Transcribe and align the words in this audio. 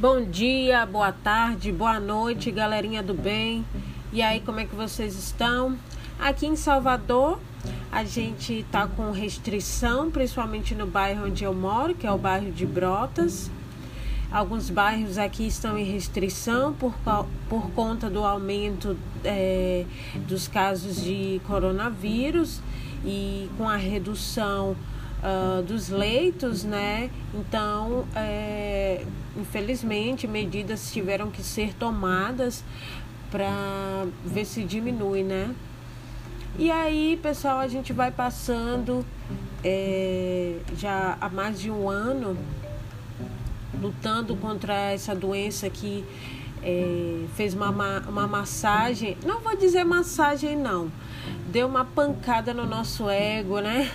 Bom 0.00 0.24
dia, 0.24 0.86
boa 0.86 1.10
tarde, 1.10 1.72
boa 1.72 1.98
noite, 1.98 2.52
galerinha 2.52 3.02
do 3.02 3.12
bem. 3.12 3.66
E 4.12 4.22
aí, 4.22 4.38
como 4.38 4.60
é 4.60 4.64
que 4.64 4.72
vocês 4.72 5.18
estão? 5.18 5.76
Aqui 6.20 6.46
em 6.46 6.54
Salvador, 6.54 7.40
a 7.90 8.04
gente 8.04 8.64
tá 8.70 8.86
com 8.86 9.10
restrição, 9.10 10.08
principalmente 10.08 10.72
no 10.72 10.86
bairro 10.86 11.26
onde 11.26 11.42
eu 11.42 11.52
moro, 11.52 11.96
que 11.96 12.06
é 12.06 12.12
o 12.12 12.16
bairro 12.16 12.52
de 12.52 12.64
Brotas. 12.64 13.50
Alguns 14.30 14.70
bairros 14.70 15.18
aqui 15.18 15.48
estão 15.48 15.76
em 15.76 15.82
restrição 15.82 16.72
por, 16.74 16.94
por 17.48 17.68
conta 17.72 18.08
do 18.08 18.22
aumento 18.22 18.96
é, 19.24 19.84
dos 20.28 20.46
casos 20.46 21.02
de 21.02 21.40
coronavírus 21.44 22.60
e 23.04 23.50
com 23.58 23.68
a 23.68 23.74
redução 23.74 24.76
uh, 25.22 25.62
dos 25.62 25.88
leitos, 25.88 26.64
né? 26.64 27.10
Então, 27.34 28.06
é, 28.14 29.04
infelizmente, 29.36 30.26
medidas 30.26 30.90
tiveram 30.92 31.30
que 31.30 31.42
ser 31.42 31.74
tomadas 31.74 32.64
para 33.30 34.06
ver 34.24 34.44
se 34.44 34.64
diminui, 34.64 35.22
né? 35.22 35.54
E 36.58 36.70
aí, 36.70 37.18
pessoal, 37.22 37.58
a 37.58 37.68
gente 37.68 37.92
vai 37.92 38.10
passando 38.10 39.04
é, 39.62 40.56
já 40.76 41.16
há 41.20 41.28
mais 41.28 41.60
de 41.60 41.70
um 41.70 41.88
ano 41.88 42.36
lutando 43.80 44.34
contra 44.36 44.74
essa 44.74 45.14
doença 45.14 45.70
que 45.70 46.04
é, 46.62 47.24
fez 47.36 47.54
uma, 47.54 47.70
uma 48.08 48.26
massagem, 48.26 49.16
não 49.24 49.40
vou 49.40 49.56
dizer 49.56 49.84
massagem 49.84 50.56
não, 50.56 50.90
deu 51.48 51.68
uma 51.68 51.84
pancada 51.84 52.52
no 52.52 52.66
nosso 52.66 53.08
ego, 53.08 53.60
né? 53.60 53.90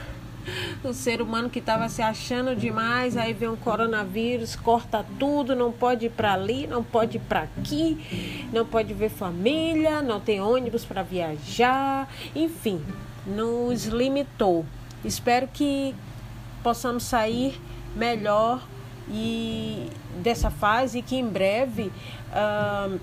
O 0.84 0.92
ser 0.94 1.22
humano 1.22 1.50
que 1.50 1.60
estava 1.60 1.90
se 1.90 2.02
achando 2.02 2.56
demais, 2.56 3.18
aí 3.18 3.34
vem 3.34 3.50
um 3.50 3.56
coronavírus, 3.56 4.56
corta 4.56 5.06
tudo, 5.20 5.56
não 5.56 5.72
pode 5.72 6.08
ir 6.08 6.10
para 6.10 6.34
ali, 6.34 6.68
não 6.68 6.84
pode 6.84 7.18
ir 7.18 7.22
para 7.22 7.44
aqui, 7.44 8.48
não 8.52 8.66
pode 8.66 8.94
ver 8.94 9.10
família, 9.10 10.02
não 10.02 10.20
tem 10.20 10.42
ônibus 10.42 10.86
para 10.86 11.04
viajar, 11.04 12.10
enfim, 12.36 12.82
nos 13.26 13.86
limitou. 13.86 14.66
Espero 15.04 15.48
que 15.48 15.96
possamos 16.62 17.04
sair 17.04 17.60
melhor 17.96 18.66
e 19.10 19.90
dessa 20.22 20.50
fase 20.50 21.00
e 21.00 21.02
que 21.02 21.16
em 21.16 21.28
breve 21.28 21.92
uh, 22.32 23.00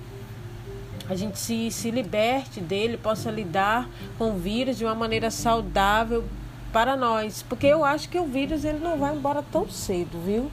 a 1.09 1.15
gente 1.15 1.39
se, 1.39 1.70
se 1.70 1.91
liberte 1.91 2.61
dele, 2.61 2.97
possa 2.97 3.31
lidar 3.31 3.89
com 4.17 4.31
o 4.31 4.39
vírus 4.39 4.78
de 4.78 4.84
uma 4.84 4.95
maneira 4.95 5.31
saudável 5.31 6.25
para 6.73 6.97
nós, 6.97 7.45
porque 7.49 7.67
eu 7.67 7.85
acho 7.85 8.09
que 8.09 8.19
o 8.19 8.25
vírus 8.25 8.65
ele 8.65 8.79
não 8.79 8.99
vai 8.99 9.15
embora 9.15 9.43
tão 9.51 9.69
cedo, 9.69 10.19
viu? 10.25 10.51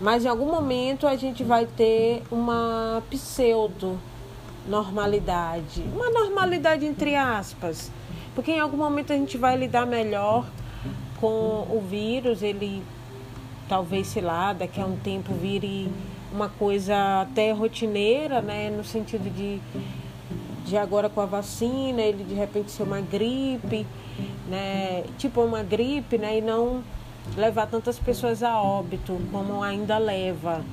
Mas 0.00 0.24
em 0.24 0.28
algum 0.28 0.46
momento 0.46 1.06
a 1.06 1.16
gente 1.16 1.42
vai 1.42 1.66
ter 1.66 2.22
uma 2.30 3.02
pseudo 3.10 3.98
normalidade, 4.66 5.82
uma 5.94 6.10
normalidade 6.10 6.84
entre 6.84 7.14
aspas, 7.14 7.90
porque 8.34 8.52
em 8.52 8.60
algum 8.60 8.76
momento 8.76 9.12
a 9.12 9.16
gente 9.16 9.38
vai 9.38 9.56
lidar 9.56 9.86
melhor 9.86 10.46
com 11.20 11.66
o 11.70 11.82
vírus, 11.88 12.42
ele 12.42 12.82
talvez, 13.68 14.08
sei 14.08 14.22
lá, 14.22 14.52
daqui 14.52 14.80
a 14.80 14.86
um 14.86 14.96
tempo 14.96 15.32
vire 15.32 15.90
uma 16.32 16.48
coisa 16.48 17.22
até 17.22 17.52
rotineira, 17.52 18.42
né, 18.42 18.68
no 18.68 18.84
sentido 18.84 19.32
de 19.32 19.60
de 20.64 20.76
agora 20.76 21.08
com 21.08 21.20
a 21.20 21.26
vacina, 21.26 22.00
ele 22.02 22.24
de 22.24 22.34
repente 22.34 22.70
ser 22.70 22.82
uma 22.82 23.00
gripe 23.00 23.86
né, 24.48 25.04
tipo 25.18 25.42
uma 25.42 25.62
gripe, 25.62 26.18
né, 26.18 26.38
e 26.38 26.40
não 26.40 26.82
levar 27.36 27.66
tantas 27.66 27.98
pessoas 27.98 28.42
a 28.42 28.60
óbito 28.60 29.18
como 29.30 29.62
ainda 29.62 29.98
leva. 29.98 30.64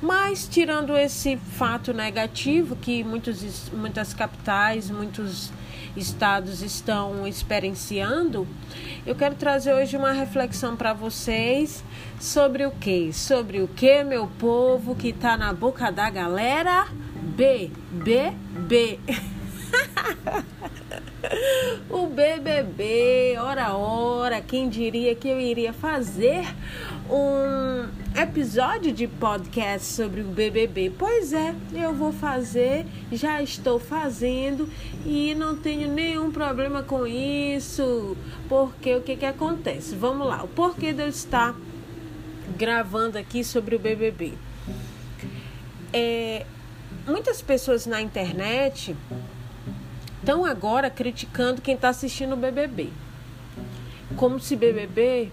Mas 0.00 0.46
tirando 0.46 0.96
esse 0.96 1.36
fato 1.36 1.92
negativo 1.92 2.76
que 2.76 3.02
muitos, 3.02 3.70
muitas 3.70 4.12
capitais, 4.12 4.90
muitos 4.90 5.50
estados 5.96 6.60
estão 6.60 7.26
experienciando, 7.26 8.46
eu 9.06 9.14
quero 9.14 9.34
trazer 9.34 9.72
hoje 9.72 9.96
uma 9.96 10.12
reflexão 10.12 10.76
para 10.76 10.92
vocês 10.92 11.82
sobre 12.20 12.66
o 12.66 12.70
que? 12.70 13.12
Sobre 13.12 13.62
o 13.62 13.68
que, 13.68 14.02
meu 14.04 14.26
povo, 14.38 14.94
que 14.94 15.08
está 15.08 15.36
na 15.36 15.52
boca 15.52 15.90
da 15.90 16.10
galera? 16.10 16.86
B, 17.24 17.70
B, 17.90 18.32
B. 18.68 19.00
o 21.90 22.06
BBB, 22.06 23.36
ora 23.40 23.74
ora, 23.74 24.42
quem 24.42 24.68
diria 24.68 25.14
que 25.14 25.26
eu 25.26 25.40
iria 25.40 25.72
fazer 25.72 26.44
um 27.10 27.88
episódio 28.20 28.92
de 28.92 29.08
podcast 29.08 29.88
sobre 29.88 30.20
o 30.20 30.24
BBB? 30.24 30.92
Pois 30.98 31.32
é, 31.32 31.54
eu 31.72 31.94
vou 31.94 32.12
fazer, 32.12 32.84
já 33.10 33.42
estou 33.42 33.80
fazendo 33.80 34.68
e 35.04 35.34
não 35.34 35.56
tenho 35.56 35.90
nenhum 35.90 36.30
problema 36.30 36.82
com 36.82 37.06
isso, 37.06 38.16
porque 38.48 38.94
o 38.94 39.00
que 39.00 39.16
que 39.16 39.26
acontece? 39.26 39.96
Vamos 39.96 40.26
lá, 40.26 40.44
o 40.44 40.48
porquê 40.48 40.92
de 40.92 41.02
eu 41.02 41.08
estar 41.08 41.56
gravando 42.56 43.18
aqui 43.18 43.42
sobre 43.42 43.76
o 43.76 43.78
BBB? 43.78 44.34
É, 45.92 46.44
muitas 47.06 47.42
pessoas 47.42 47.86
na 47.86 48.00
internet 48.00 48.96
estão 50.20 50.44
agora 50.44 50.88
criticando 50.88 51.60
quem 51.60 51.74
está 51.74 51.90
assistindo 51.90 52.32
o 52.32 52.36
BBB. 52.36 52.90
Como 54.16 54.40
se 54.40 54.56
BBB 54.56 55.30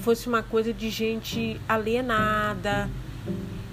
fosse 0.00 0.28
uma 0.28 0.42
coisa 0.42 0.72
de 0.72 0.88
gente 0.88 1.60
alienada. 1.68 2.88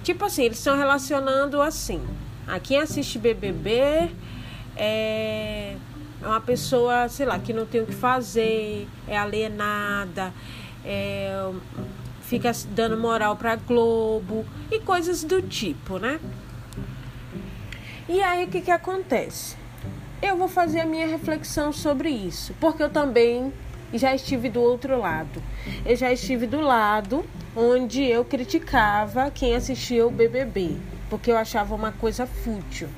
Tipo 0.02 0.26
assim, 0.26 0.44
eles 0.44 0.58
estão 0.58 0.76
relacionando 0.76 1.60
assim. 1.60 2.06
A 2.46 2.58
quem 2.58 2.78
assiste 2.78 3.18
BBB 3.18 4.10
é 4.76 5.76
uma 6.22 6.40
pessoa, 6.40 7.08
sei 7.08 7.26
lá, 7.26 7.38
que 7.38 7.52
não 7.52 7.66
tem 7.66 7.82
o 7.82 7.86
que 7.86 7.94
fazer, 7.94 8.88
é 9.06 9.16
alienada, 9.16 10.32
é, 10.84 11.50
fica 12.22 12.50
dando 12.70 12.96
moral 12.96 13.36
para 13.36 13.56
Globo 13.56 14.44
e 14.70 14.80
coisas 14.80 15.24
do 15.24 15.40
tipo, 15.40 15.98
né? 15.98 16.20
E 18.08 18.22
aí 18.22 18.44
o 18.44 18.48
que, 18.48 18.60
que 18.60 18.70
acontece? 18.70 19.56
eu 20.20 20.36
vou 20.36 20.48
fazer 20.48 20.80
a 20.80 20.86
minha 20.86 21.06
reflexão 21.06 21.72
sobre 21.72 22.10
isso, 22.10 22.52
porque 22.60 22.82
eu 22.82 22.90
também 22.90 23.52
já 23.94 24.14
estive 24.14 24.48
do 24.50 24.60
outro 24.60 24.98
lado. 24.98 25.42
Eu 25.86 25.96
já 25.96 26.12
estive 26.12 26.46
do 26.46 26.60
lado 26.60 27.24
onde 27.56 28.04
eu 28.04 28.24
criticava 28.24 29.30
quem 29.30 29.54
assistia 29.54 30.06
o 30.06 30.10
BBB, 30.10 30.76
porque 31.08 31.30
eu 31.30 31.36
achava 31.36 31.74
uma 31.74 31.92
coisa 31.92 32.26
fútil. 32.26 32.88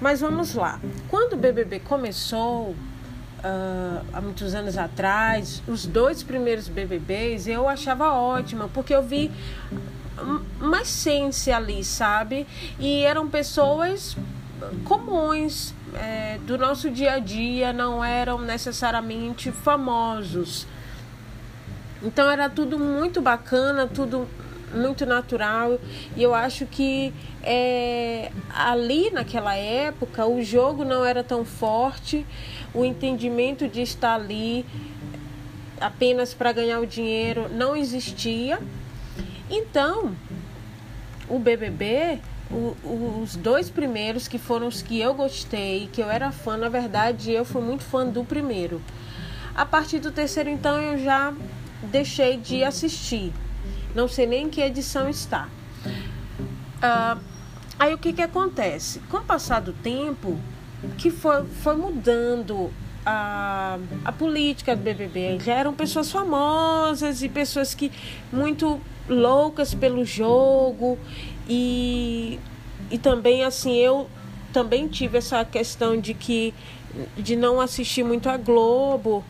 Mas 0.00 0.20
vamos 0.20 0.54
lá. 0.54 0.80
Quando 1.08 1.32
o 1.32 1.36
BBB 1.36 1.80
começou, 1.80 2.70
uh, 2.70 4.06
há 4.12 4.20
muitos 4.20 4.54
anos 4.54 4.78
atrás, 4.78 5.62
os 5.66 5.84
dois 5.84 6.22
primeiros 6.22 6.68
BBBs 6.68 7.46
eu 7.46 7.68
achava 7.68 8.12
ótima, 8.12 8.70
porque 8.72 8.94
eu 8.94 9.02
vi 9.02 9.30
uma 10.60 10.82
essência 10.82 11.56
ali, 11.56 11.84
sabe? 11.84 12.46
E 12.78 13.02
eram 13.02 13.28
pessoas 13.28 14.16
comuns, 14.84 15.74
é, 15.94 16.38
do 16.46 16.56
nosso 16.56 16.90
dia 16.90 17.14
a 17.14 17.18
dia, 17.18 17.72
não 17.72 18.04
eram 18.04 18.38
necessariamente 18.38 19.50
famosos. 19.52 20.66
Então 22.02 22.30
era 22.30 22.48
tudo 22.48 22.78
muito 22.78 23.20
bacana, 23.20 23.86
tudo 23.86 24.28
muito 24.74 25.06
natural 25.06 25.78
e 26.16 26.22
eu 26.22 26.34
acho 26.34 26.66
que 26.66 27.12
é, 27.42 28.30
ali 28.52 29.10
naquela 29.10 29.54
época 29.54 30.26
o 30.26 30.42
jogo 30.42 30.84
não 30.84 31.04
era 31.04 31.22
tão 31.22 31.44
forte, 31.44 32.26
o 32.74 32.84
entendimento 32.84 33.68
de 33.68 33.80
estar 33.82 34.14
ali 34.14 34.66
apenas 35.80 36.34
para 36.34 36.52
ganhar 36.52 36.80
o 36.80 36.86
dinheiro 36.86 37.48
não 37.50 37.76
existia. 37.76 38.58
Então, 39.50 40.14
o 41.28 41.38
BBB 41.38 42.20
o, 42.50 43.20
os 43.22 43.36
dois 43.36 43.68
primeiros, 43.68 44.28
que 44.28 44.38
foram 44.38 44.68
os 44.68 44.82
que 44.82 45.00
eu 45.00 45.14
gostei, 45.14 45.88
que 45.92 46.00
eu 46.00 46.10
era 46.10 46.30
fã, 46.30 46.56
na 46.56 46.68
verdade, 46.68 47.32
eu 47.32 47.44
fui 47.44 47.62
muito 47.62 47.82
fã 47.82 48.06
do 48.06 48.24
primeiro. 48.24 48.80
A 49.54 49.64
partir 49.64 49.98
do 49.98 50.10
terceiro, 50.10 50.50
então, 50.50 50.80
eu 50.80 50.98
já 51.02 51.32
deixei 51.82 52.36
de 52.36 52.62
assistir. 52.62 53.32
Não 53.94 54.06
sei 54.06 54.26
nem 54.26 54.44
em 54.44 54.50
que 54.50 54.60
edição 54.60 55.08
está. 55.08 55.48
Uh, 56.76 57.20
aí 57.78 57.94
o 57.94 57.98
que, 57.98 58.12
que 58.12 58.22
acontece? 58.22 59.00
Com 59.08 59.18
o 59.18 59.22
passar 59.22 59.60
do 59.60 59.72
tempo, 59.72 60.38
que 60.98 61.10
foi, 61.10 61.44
foi 61.46 61.74
mudando 61.74 62.70
a, 63.04 63.78
a 64.04 64.12
política 64.12 64.76
do 64.76 64.82
BBB. 64.82 65.38
Já 65.40 65.54
eram 65.54 65.72
pessoas 65.72 66.12
famosas 66.12 67.22
e 67.22 67.28
pessoas 67.28 67.74
que 67.74 67.90
muito 68.30 68.80
loucas 69.08 69.74
pelo 69.74 70.04
jogo. 70.04 70.98
E, 71.48 72.38
e 72.90 72.98
também 72.98 73.44
assim 73.44 73.74
eu 73.76 74.08
também 74.52 74.88
tive 74.88 75.18
essa 75.18 75.44
questão 75.44 76.00
de 76.00 76.14
que 76.14 76.54
de 77.16 77.36
não 77.36 77.60
assistir 77.60 78.02
muito 78.02 78.28
a 78.28 78.36
Globo. 78.36 79.24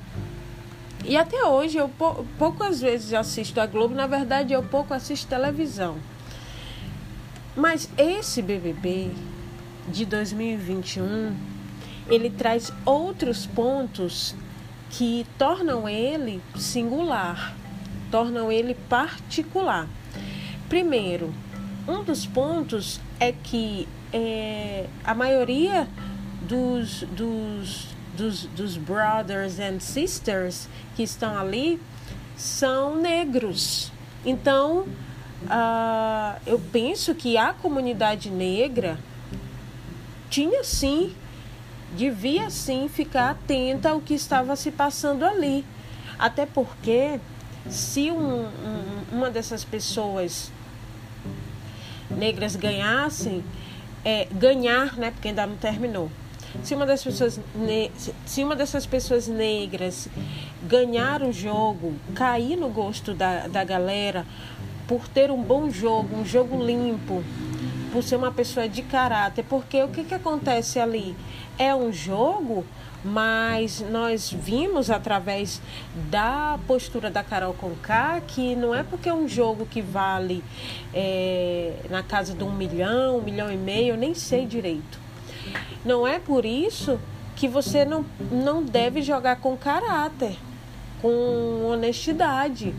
E 1.05 1.17
até 1.17 1.44
hoje 1.44 1.78
eu 1.78 1.88
pou, 1.88 2.26
poucas 2.38 2.81
vezes 2.81 3.12
assisto 3.12 3.61
a 3.61 3.67
Globo. 3.67 3.94
Na 3.94 4.06
verdade 4.06 4.52
eu 4.52 4.62
pouco 4.62 4.94
assisto 4.94 5.28
televisão. 5.28 5.96
Mas 7.56 7.88
esse 7.96 8.43
BBB 8.43 9.11
de 9.88 10.05
2021, 10.05 11.34
ele 12.08 12.28
traz 12.28 12.73
outros 12.84 13.46
pontos 13.46 14.34
que 14.90 15.26
tornam 15.38 15.88
ele 15.88 16.40
singular, 16.56 17.55
tornam 18.16 18.50
ele 18.50 18.74
particular. 18.88 19.86
Primeiro, 20.70 21.34
um 21.86 22.02
dos 22.02 22.24
pontos 22.24 22.98
é 23.20 23.30
que 23.30 23.86
é, 24.10 24.86
a 25.04 25.14
maioria 25.14 25.86
dos, 26.40 27.02
dos, 27.02 27.88
dos, 28.16 28.44
dos 28.46 28.78
brothers 28.78 29.60
and 29.60 29.80
sisters 29.80 30.66
que 30.94 31.02
estão 31.02 31.36
ali 31.36 31.78
são 32.38 32.96
negros. 32.96 33.92
Então, 34.24 34.86
uh, 35.42 36.40
eu 36.46 36.58
penso 36.72 37.14
que 37.14 37.36
a 37.36 37.52
comunidade 37.52 38.30
negra 38.30 38.98
tinha 40.30 40.64
sim, 40.64 41.14
devia 41.94 42.48
sim 42.48 42.88
ficar 42.88 43.32
atenta 43.32 43.90
ao 43.90 44.00
que 44.00 44.14
estava 44.14 44.56
se 44.56 44.70
passando 44.70 45.22
ali. 45.22 45.66
Até 46.18 46.46
porque, 46.46 47.20
se 47.68 48.10
um, 48.10 48.44
um, 48.44 49.04
uma 49.12 49.30
dessas 49.30 49.64
pessoas 49.64 50.50
negras 52.10 52.56
ganhassem, 52.56 53.44
é, 54.04 54.26
ganhar, 54.30 54.96
né, 54.96 55.10
porque 55.10 55.28
ainda 55.28 55.46
não 55.46 55.56
terminou. 55.56 56.10
Se 56.62 56.74
uma 56.74 56.86
das 56.86 57.02
pessoas 57.02 57.38
se 58.24 58.42
uma 58.42 58.56
dessas 58.56 58.86
pessoas 58.86 59.28
negras 59.28 60.08
ganhar 60.62 61.22
o 61.22 61.32
jogo, 61.32 61.94
cair 62.14 62.56
no 62.56 62.68
gosto 62.68 63.12
da, 63.12 63.46
da 63.46 63.62
galera 63.62 64.24
por 64.86 65.08
ter 65.08 65.30
um 65.30 65.42
bom 65.42 65.68
jogo, 65.68 66.16
um 66.16 66.24
jogo 66.24 66.62
limpo, 66.64 67.22
por 67.92 68.02
ser 68.02 68.16
uma 68.16 68.30
pessoa 68.30 68.68
de 68.68 68.82
caráter, 68.82 69.44
porque 69.48 69.82
o 69.82 69.88
que, 69.88 70.04
que 70.04 70.14
acontece 70.14 70.78
ali? 70.78 71.16
É 71.58 71.74
um 71.74 71.92
jogo 71.92 72.64
mas 73.06 73.84
nós 73.88 74.32
vimos 74.32 74.90
através 74.90 75.62
da 76.10 76.58
postura 76.66 77.08
da 77.08 77.22
Carol 77.22 77.54
Conká 77.54 78.20
que 78.20 78.56
não 78.56 78.74
é 78.74 78.82
porque 78.82 79.08
é 79.08 79.14
um 79.14 79.28
jogo 79.28 79.64
que 79.64 79.80
vale 79.80 80.42
é, 80.92 81.74
na 81.88 82.02
casa 82.02 82.34
de 82.34 82.42
um 82.42 82.52
milhão, 82.52 83.18
um 83.18 83.22
milhão 83.22 83.50
e 83.50 83.56
meio, 83.56 83.90
eu 83.90 83.96
nem 83.96 84.12
sei 84.12 84.44
direito. 84.44 84.98
Não 85.84 86.06
é 86.06 86.18
por 86.18 86.44
isso 86.44 86.98
que 87.36 87.46
você 87.46 87.84
não, 87.84 88.04
não 88.32 88.60
deve 88.62 89.02
jogar 89.02 89.36
com 89.36 89.56
caráter, 89.56 90.36
com 91.00 91.64
honestidade. 91.70 92.74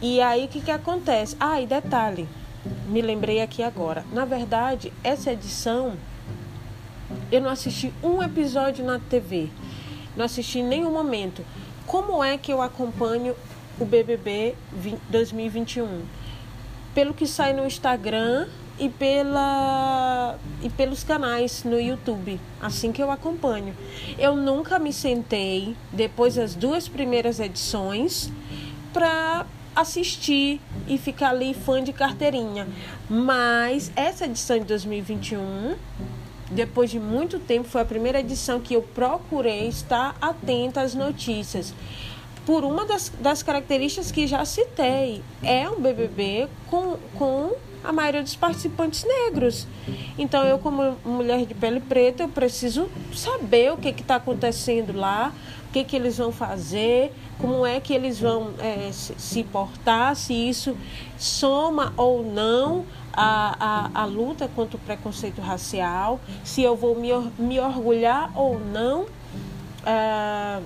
E 0.00 0.20
aí 0.20 0.44
o 0.44 0.48
que, 0.48 0.60
que 0.60 0.70
acontece? 0.70 1.36
Ah, 1.40 1.60
e 1.60 1.66
detalhe, 1.66 2.28
me 2.86 3.02
lembrei 3.02 3.40
aqui 3.40 3.64
agora. 3.64 4.04
Na 4.12 4.24
verdade, 4.24 4.92
essa 5.02 5.32
edição 5.32 5.94
eu 7.30 7.40
não 7.40 7.50
assisti 7.50 7.92
um 8.02 8.22
episódio 8.22 8.84
na 8.84 8.98
TV. 8.98 9.48
Não 10.16 10.24
assisti 10.24 10.62
nenhum 10.62 10.92
momento. 10.92 11.44
Como 11.86 12.22
é 12.22 12.36
que 12.36 12.52
eu 12.52 12.60
acompanho 12.60 13.34
o 13.78 13.84
BBB 13.84 14.54
2021? 15.08 16.02
Pelo 16.94 17.14
que 17.14 17.26
sai 17.26 17.52
no 17.52 17.66
Instagram 17.66 18.48
e, 18.78 18.88
pela, 18.88 20.38
e 20.62 20.68
pelos 20.70 21.02
canais 21.02 21.64
no 21.64 21.78
YouTube. 21.78 22.40
Assim 22.60 22.92
que 22.92 23.02
eu 23.02 23.10
acompanho. 23.10 23.74
Eu 24.18 24.36
nunca 24.36 24.78
me 24.78 24.92
sentei, 24.92 25.76
depois 25.92 26.34
das 26.34 26.54
duas 26.54 26.88
primeiras 26.88 27.40
edições, 27.40 28.30
para 28.92 29.46
assistir 29.74 30.60
e 30.88 30.98
ficar 30.98 31.30
ali 31.30 31.54
fã 31.54 31.82
de 31.82 31.92
carteirinha. 31.92 32.66
Mas 33.08 33.92
essa 33.94 34.24
edição 34.24 34.58
de 34.58 34.64
2021 34.64 35.76
depois 36.50 36.90
de 36.90 36.98
muito 36.98 37.38
tempo, 37.38 37.68
foi 37.68 37.82
a 37.82 37.84
primeira 37.84 38.20
edição 38.20 38.60
que 38.60 38.74
eu 38.74 38.82
procurei 38.82 39.68
estar 39.68 40.16
atenta 40.20 40.80
às 40.80 40.94
notícias. 40.94 41.74
Por 42.46 42.64
uma 42.64 42.86
das, 42.86 43.12
das 43.20 43.42
características 43.42 44.10
que 44.10 44.26
já 44.26 44.44
citei, 44.44 45.22
é 45.42 45.68
um 45.68 45.80
BBB 45.80 46.48
com, 46.70 46.96
com 47.14 47.52
a 47.84 47.92
maioria 47.92 48.22
dos 48.22 48.34
participantes 48.34 49.04
negros. 49.04 49.66
Então, 50.16 50.44
eu, 50.44 50.58
como 50.58 50.96
mulher 51.04 51.44
de 51.44 51.54
pele 51.54 51.80
preta, 51.80 52.22
eu 52.22 52.28
preciso 52.28 52.88
saber 53.14 53.72
o 53.72 53.76
que 53.76 53.88
está 53.88 54.16
acontecendo 54.16 54.96
lá, 54.96 55.32
o 55.68 55.72
que, 55.72 55.84
que 55.84 55.94
eles 55.94 56.16
vão 56.16 56.32
fazer, 56.32 57.12
como 57.38 57.64
é 57.64 57.78
que 57.80 57.92
eles 57.92 58.18
vão 58.18 58.54
é, 58.58 58.90
se 58.92 59.44
portar, 59.44 60.16
se 60.16 60.32
isso 60.32 60.76
soma 61.18 61.92
ou 61.96 62.22
não 62.22 62.86
a, 63.20 63.90
a, 63.94 64.02
a 64.02 64.04
luta 64.04 64.48
contra 64.54 64.76
o 64.76 64.80
preconceito 64.80 65.40
racial, 65.40 66.20
se 66.44 66.62
eu 66.62 66.76
vou 66.76 66.94
me, 66.94 67.08
me 67.36 67.58
orgulhar 67.58 68.30
ou 68.36 68.60
não 68.60 69.02
uh, 69.02 70.62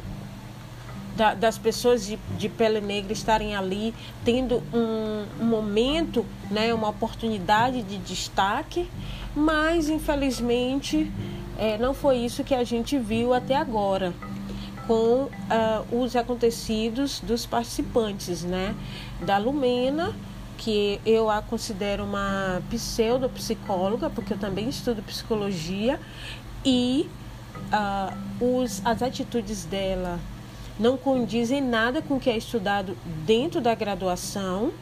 da, 1.17 1.33
das 1.33 1.57
pessoas 1.57 2.05
de, 2.05 2.19
de 2.37 2.51
pele 2.51 2.83
negra 2.83 3.11
estarem 3.11 3.57
ali 3.57 3.95
tendo 4.23 4.63
um, 4.75 5.25
momento, 5.43 6.27
né, 6.51 6.75
uma 6.75 6.91
oportunidade 6.91 7.83
de 7.83 7.97
destaque, 7.97 8.91
mas 9.35 9.89
infelizmente 9.89 11.11
é, 11.57 11.79
não 11.79 11.95
foi 11.95 12.19
isso 12.19 12.45
que 12.45 12.55
a 12.55 12.65
gente 12.65 12.99
viu 12.99 13.33
até 13.33 13.57
agora 13.57 14.13
com 14.87 15.23
uh, 15.25 16.03
os 16.03 16.17
acontecidos 16.17 17.21
dos 17.21 17.47
participantes, 17.47 18.43
né? 18.43 18.75
Da 19.21 19.39
Lumena, 19.39 20.13
que 20.63 21.01
eu 21.05 21.29
a 21.29 21.43
considero 21.43 22.05
uma 22.05 22.63
pseudopsicóloga, 22.71 24.09
porque 24.09 24.33
eu 24.33 24.39
também 24.39 24.69
estudo 24.69 25.03
psicologia, 25.03 25.99
e 26.65 27.09
uh, 27.73 28.61
os, 28.61 28.81
as 28.85 29.03
atitudes 29.03 29.65
dela 29.65 30.21
não 30.79 30.97
condizem 30.97 31.61
nada 31.61 32.01
com 32.01 32.15
o 32.15 32.21
que 32.21 32.31
é 32.31 32.37
estudado 32.37 32.97
dentro 33.27 33.61
da 33.61 33.75
graduação. 33.75 34.73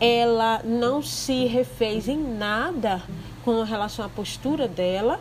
Ela 0.00 0.62
não 0.64 1.02
se 1.02 1.46
refez 1.46 2.08
em 2.08 2.18
nada 2.18 3.02
com 3.44 3.62
relação 3.62 4.04
à 4.04 4.08
postura 4.08 4.68
dela. 4.68 5.20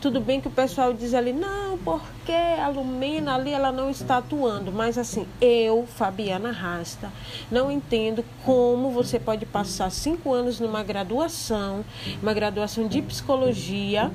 Tudo 0.00 0.20
bem 0.20 0.40
que 0.40 0.48
o 0.48 0.50
pessoal 0.50 0.92
diz 0.92 1.14
ali, 1.14 1.32
não, 1.32 1.78
porque 1.78 2.32
a 2.32 2.68
Lumena 2.68 3.34
ali 3.34 3.52
ela 3.52 3.70
não 3.70 3.90
está 3.90 4.18
atuando. 4.18 4.72
Mas 4.72 4.98
assim, 4.98 5.26
eu, 5.40 5.86
Fabiana 5.86 6.50
Rasta, 6.50 7.10
não 7.50 7.70
entendo 7.70 8.24
como 8.44 8.90
você 8.90 9.18
pode 9.18 9.46
passar 9.46 9.90
cinco 9.90 10.32
anos 10.32 10.58
numa 10.58 10.82
graduação, 10.82 11.84
uma 12.22 12.34
graduação 12.34 12.86
de 12.86 13.02
psicologia, 13.02 14.10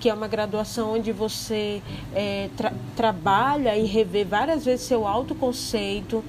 que 0.00 0.08
é 0.08 0.14
uma 0.14 0.28
graduação 0.28 0.94
onde 0.94 1.12
você 1.12 1.82
é, 2.14 2.48
tra 2.56 2.72
trabalha 2.94 3.76
e 3.76 3.84
revê 3.84 4.24
várias 4.24 4.64
vezes 4.64 4.86
seu 4.86 5.06
autoconceito. 5.06 6.24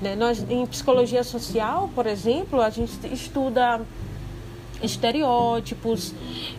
Né? 0.00 0.14
Nós, 0.14 0.44
em 0.48 0.64
psicologia 0.66 1.24
social, 1.24 1.90
por 1.94 2.06
exemplo, 2.06 2.60
a 2.60 2.70
gente 2.70 2.92
estuda 3.12 3.80
estereótipos, 4.82 6.14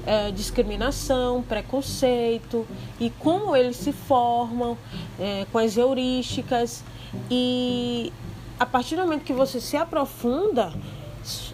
é, 0.05 0.31
discriminação, 0.31 1.41
preconceito 1.41 2.65
e 2.99 3.09
como 3.09 3.55
eles 3.55 3.77
se 3.77 3.91
formam 3.91 4.77
é, 5.19 5.45
com 5.51 5.57
as 5.57 5.77
heurísticas. 5.77 6.83
E 7.29 8.11
a 8.59 8.65
partir 8.65 8.95
do 8.95 9.01
momento 9.01 9.23
que 9.23 9.33
você 9.33 9.59
se 9.59 9.75
aprofunda 9.75 10.73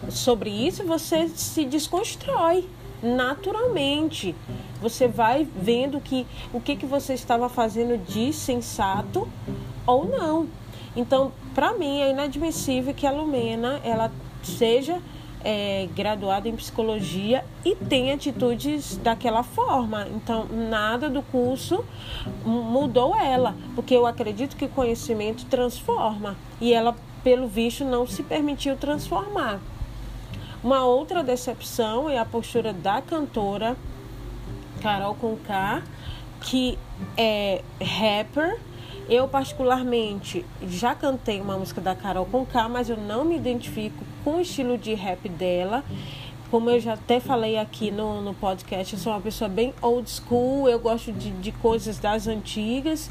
sobre 0.09 0.49
isso, 0.49 0.83
você 0.83 1.27
se 1.29 1.65
desconstrói 1.65 2.67
naturalmente. 3.01 4.35
Você 4.81 5.07
vai 5.07 5.47
vendo 5.55 5.99
que 5.99 6.25
o 6.53 6.59
que, 6.59 6.75
que 6.75 6.85
você 6.85 7.13
estava 7.13 7.49
fazendo 7.49 7.97
de 7.97 8.31
sensato 8.33 9.27
ou 9.85 10.05
não. 10.05 10.47
Então, 10.95 11.31
para 11.53 11.73
mim, 11.73 12.01
é 12.01 12.09
inadmissível 12.09 12.93
que 12.93 13.05
a 13.05 13.11
Lumena 13.11 13.79
ela 13.83 14.11
seja 14.43 15.01
é, 15.43 15.87
graduada 15.95 16.47
em 16.47 16.55
psicologia 16.55 17.43
e 17.63 17.75
tem 17.75 18.11
atitudes 18.11 18.97
daquela 18.97 19.43
forma. 19.43 20.07
Então, 20.15 20.45
nada 20.45 21.09
do 21.09 21.21
curso 21.21 21.83
mudou 22.45 23.15
ela, 23.15 23.55
porque 23.75 23.95
eu 23.95 24.05
acredito 24.05 24.55
que 24.55 24.65
o 24.65 24.69
conhecimento 24.69 25.45
transforma 25.45 26.35
e 26.59 26.73
ela, 26.73 26.95
pelo 27.23 27.47
visto, 27.47 27.85
não 27.85 28.07
se 28.07 28.23
permitiu 28.23 28.75
transformar. 28.75 29.59
Uma 30.63 30.83
outra 30.85 31.23
decepção 31.23 32.09
é 32.09 32.17
a 32.17 32.25
postura 32.25 32.73
da 32.73 33.01
cantora 33.01 33.77
Carol 34.81 35.15
Conká, 35.15 35.83
que 36.41 36.77
é 37.15 37.63
rapper 37.81 38.59
eu, 39.09 39.25
particularmente, 39.25 40.45
já 40.67 40.93
cantei 40.93 41.39
uma 41.39 41.57
música 41.57 41.79
da 41.79 41.95
Carol 41.95 42.25
Conká, 42.25 42.67
mas 42.67 42.89
eu 42.89 42.97
não 42.97 43.23
me 43.23 43.37
identifico 43.37 44.03
com 44.27 44.35
o 44.35 44.41
estilo 44.41 44.77
de 44.77 44.93
rap 44.93 45.29
dela. 45.29 45.85
Como 46.51 46.69
eu 46.69 46.81
já 46.81 46.95
até 46.95 47.17
falei 47.17 47.57
aqui 47.57 47.91
no, 47.91 48.21
no 48.21 48.33
podcast, 48.33 48.93
eu 48.93 48.99
sou 48.99 49.13
uma 49.13 49.21
pessoa 49.21 49.47
bem 49.47 49.73
old 49.81 50.09
school, 50.09 50.67
eu 50.67 50.77
gosto 50.79 51.13
de, 51.13 51.31
de 51.31 51.53
coisas 51.53 51.97
das 51.97 52.27
antigas, 52.27 53.09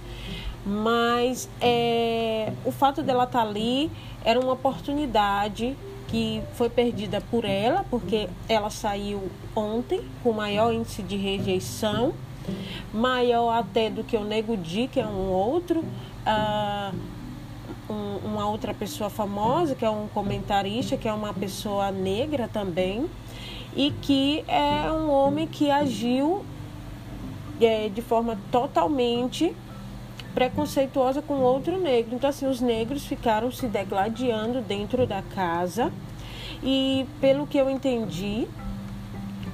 mas 0.67 1.49
é, 1.59 2.53
o 2.67 2.71
fato 2.71 3.03
dela 3.03 3.25
estar 3.25 3.41
tá 3.41 3.49
ali 3.49 3.91
era 4.23 4.39
uma 4.39 4.53
oportunidade 4.53 5.75
que 6.09 6.43
foi 6.53 6.69
perdida 6.69 7.23
por 7.31 7.47
ela, 7.47 7.83
porque 7.89 8.29
ela 8.47 8.69
saiu 8.69 9.31
ontem 9.55 10.03
com 10.23 10.33
maior 10.33 10.71
índice 10.71 11.03
de 11.03 11.17
rejeição, 11.17 12.13
maior 12.93 13.53
até 13.53 13.89
do 13.89 14.05
que 14.05 14.19
o 14.19 14.25
Nego 14.25 14.55
Di, 14.55 14.87
que 14.87 15.01
é 15.01 15.07
um 15.07 15.31
outro. 15.31 15.81
Uh, 15.81 17.16
um, 17.89 18.19
uma 18.25 18.49
outra 18.49 18.75
pessoa 18.75 19.09
famosa, 19.09 19.75
que 19.75 19.85
é 19.85 19.91
um 19.91 20.09
comentarista, 20.09 20.97
que 20.97 21.09
é 21.09 21.13
uma 21.13 21.33
pessoa 21.33 21.91
negra 21.91 22.49
também, 22.49 23.09
e 23.75 23.91
que 24.03 24.45
é 24.49 24.91
um 24.91 25.11
homem 25.11 25.47
que 25.47 25.71
agiu 25.71 26.45
é, 27.61 27.89
de 27.89 28.03
forma 28.03 28.39
totalmente 28.51 29.55
preconceituosa 30.35 31.23
com 31.23 31.35
outro 31.41 31.81
negro. 31.81 32.15
Então, 32.15 32.29
assim, 32.29 32.47
os 32.47 32.61
negros 32.61 33.07
ficaram 33.07 33.51
se 33.51 33.67
degladiando 33.67 34.61
dentro 34.61 35.07
da 35.07 35.23
casa. 35.23 35.93
E, 36.63 37.07
pelo 37.21 37.47
que 37.47 37.57
eu 37.57 37.71
entendi, 37.71 38.47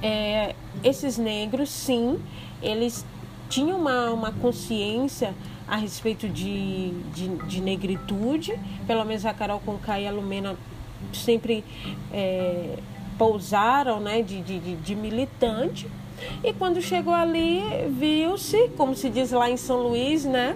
é, 0.01 0.55
esses 0.83 1.17
negros, 1.17 1.69
sim, 1.69 2.19
eles 2.61 3.05
tinham 3.49 3.79
uma, 3.79 4.09
uma 4.09 4.31
consciência 4.31 5.33
a 5.67 5.75
respeito 5.75 6.27
de, 6.27 6.91
de, 7.13 7.27
de 7.47 7.61
negritude. 7.61 8.59
Pelo 8.85 9.05
menos 9.05 9.25
a 9.25 9.33
Carol 9.33 9.59
Conká 9.59 9.99
e 9.99 10.07
a 10.07 10.11
Lumena 10.11 10.55
sempre 11.11 11.63
é, 12.11 12.77
pousaram 13.17 13.99
né, 13.99 14.21
de, 14.21 14.41
de, 14.41 14.75
de 14.75 14.95
militante. 14.95 15.87
E 16.43 16.53
quando 16.53 16.81
chegou 16.81 17.13
ali, 17.13 17.61
viu-se, 17.89 18.69
como 18.77 18.95
se 18.95 19.09
diz 19.09 19.31
lá 19.31 19.49
em 19.49 19.57
São 19.57 19.77
Luís, 19.77 20.25
né? 20.25 20.55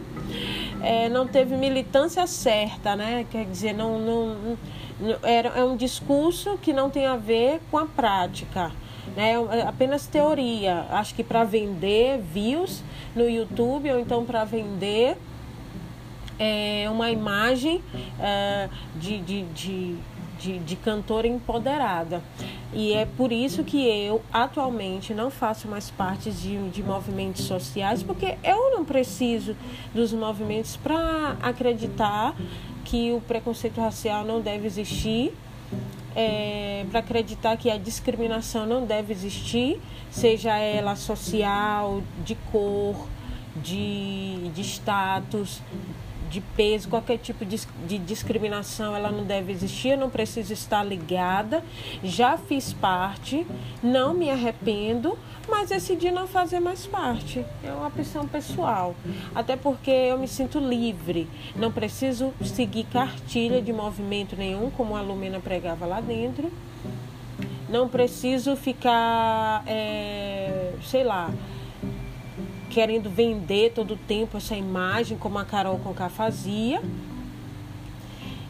É, 0.81 1.09
não 1.09 1.27
teve 1.27 1.55
militância 1.55 2.25
certa, 2.27 2.95
né? 2.95 3.25
Quer 3.29 3.45
dizer, 3.45 3.73
não, 3.73 3.99
não, 3.99 4.57
não 4.99 5.17
era, 5.23 5.49
é 5.49 5.63
um 5.63 5.75
discurso 5.75 6.57
que 6.61 6.71
não 6.71 6.89
tem 6.89 7.05
a 7.05 7.17
ver 7.17 7.59
com 7.71 7.77
a 7.77 7.85
prática, 7.85 8.71
né? 9.15 9.33
É 9.51 9.61
apenas 9.63 10.07
teoria. 10.07 10.85
Acho 10.91 11.15
que 11.15 11.23
para 11.23 11.43
vender 11.43 12.19
views 12.19 12.83
no 13.17 13.29
YouTube 13.29 13.91
ou 13.91 13.99
então 13.99 14.23
para 14.23 14.45
vender 14.45 15.17
é, 16.39 16.87
uma 16.89 17.09
imagem 17.09 17.83
é, 18.19 18.69
de, 18.95 19.19
de, 19.19 19.43
de, 19.43 19.95
de, 20.39 20.59
de 20.59 20.75
cantora 20.75 21.27
empoderada. 21.27 22.21
E 22.73 22.93
é 22.93 23.05
por 23.05 23.31
isso 23.31 23.63
que 23.63 23.87
eu 23.87 24.21
atualmente 24.31 25.13
não 25.13 25.31
faço 25.31 25.67
mais 25.67 25.89
parte 25.89 26.29
de, 26.31 26.69
de 26.69 26.83
movimentos 26.83 27.45
sociais, 27.45 28.03
porque 28.03 28.37
eu 28.43 28.71
não 28.71 28.85
preciso 28.85 29.55
dos 29.93 30.13
movimentos 30.13 30.77
para 30.77 31.37
acreditar 31.41 32.35
que 32.85 33.11
o 33.11 33.21
preconceito 33.21 33.81
racial 33.81 34.23
não 34.23 34.39
deve 34.39 34.65
existir, 34.65 35.33
é, 36.19 36.83
para 36.89 36.99
acreditar 37.01 37.55
que 37.57 37.69
a 37.69 37.77
discriminação 37.77 38.65
não 38.65 38.87
deve 38.87 39.13
existir, 39.13 39.79
seja 40.09 40.57
ela 40.57 40.95
social, 40.95 42.01
de 42.25 42.33
cor, 42.51 43.07
de, 43.55 44.49
de 44.49 44.61
status, 44.61 45.61
de 46.29 46.41
peso, 46.41 46.89
qualquer 46.89 47.17
tipo 47.17 47.45
de, 47.45 47.59
de 47.87 47.97
discriminação, 47.97 48.95
ela 48.95 49.11
não 49.11 49.23
deve 49.23 49.51
existir, 49.51 49.89
eu 49.89 49.97
não 49.97 50.09
preciso 50.09 50.53
estar 50.53 50.83
ligada. 50.83 51.63
Já 52.03 52.37
fiz 52.37 52.73
parte, 52.73 53.45
não 53.81 54.13
me 54.13 54.29
arrependo, 54.29 55.17
mas 55.47 55.69
decidi 55.69 56.11
não 56.11 56.27
fazer 56.27 56.59
mais 56.59 56.85
parte. 56.85 57.45
É 57.63 57.71
uma 57.71 57.87
opção 57.87 58.27
pessoal. 58.27 58.95
Até 59.33 59.55
porque 59.55 59.91
eu 59.91 60.17
me 60.19 60.27
sinto 60.27 60.59
livre. 60.59 61.27
Não 61.55 61.71
preciso 61.71 62.33
seguir 62.43 62.83
cartilha 62.85 63.61
de 63.61 63.71
movimento 63.71 64.35
nenhum, 64.35 64.69
como 64.69 64.95
a 64.95 65.01
Lumena 65.01 65.39
pregava 65.39 65.85
lá 65.85 66.01
dentro. 66.01 66.51
Não 67.69 67.87
preciso 67.89 68.55
ficar, 68.55 69.63
é, 69.67 70.73
sei 70.83 71.03
lá, 71.03 71.29
querendo 72.77 73.09
vender 73.09 73.71
todo 73.71 73.95
o 73.95 73.97
tempo 73.97 74.37
essa 74.37 74.55
imagem, 74.55 75.17
como 75.17 75.39
a 75.39 75.43
Carol 75.43 75.79
Conká 75.79 76.09
fazia. 76.09 76.79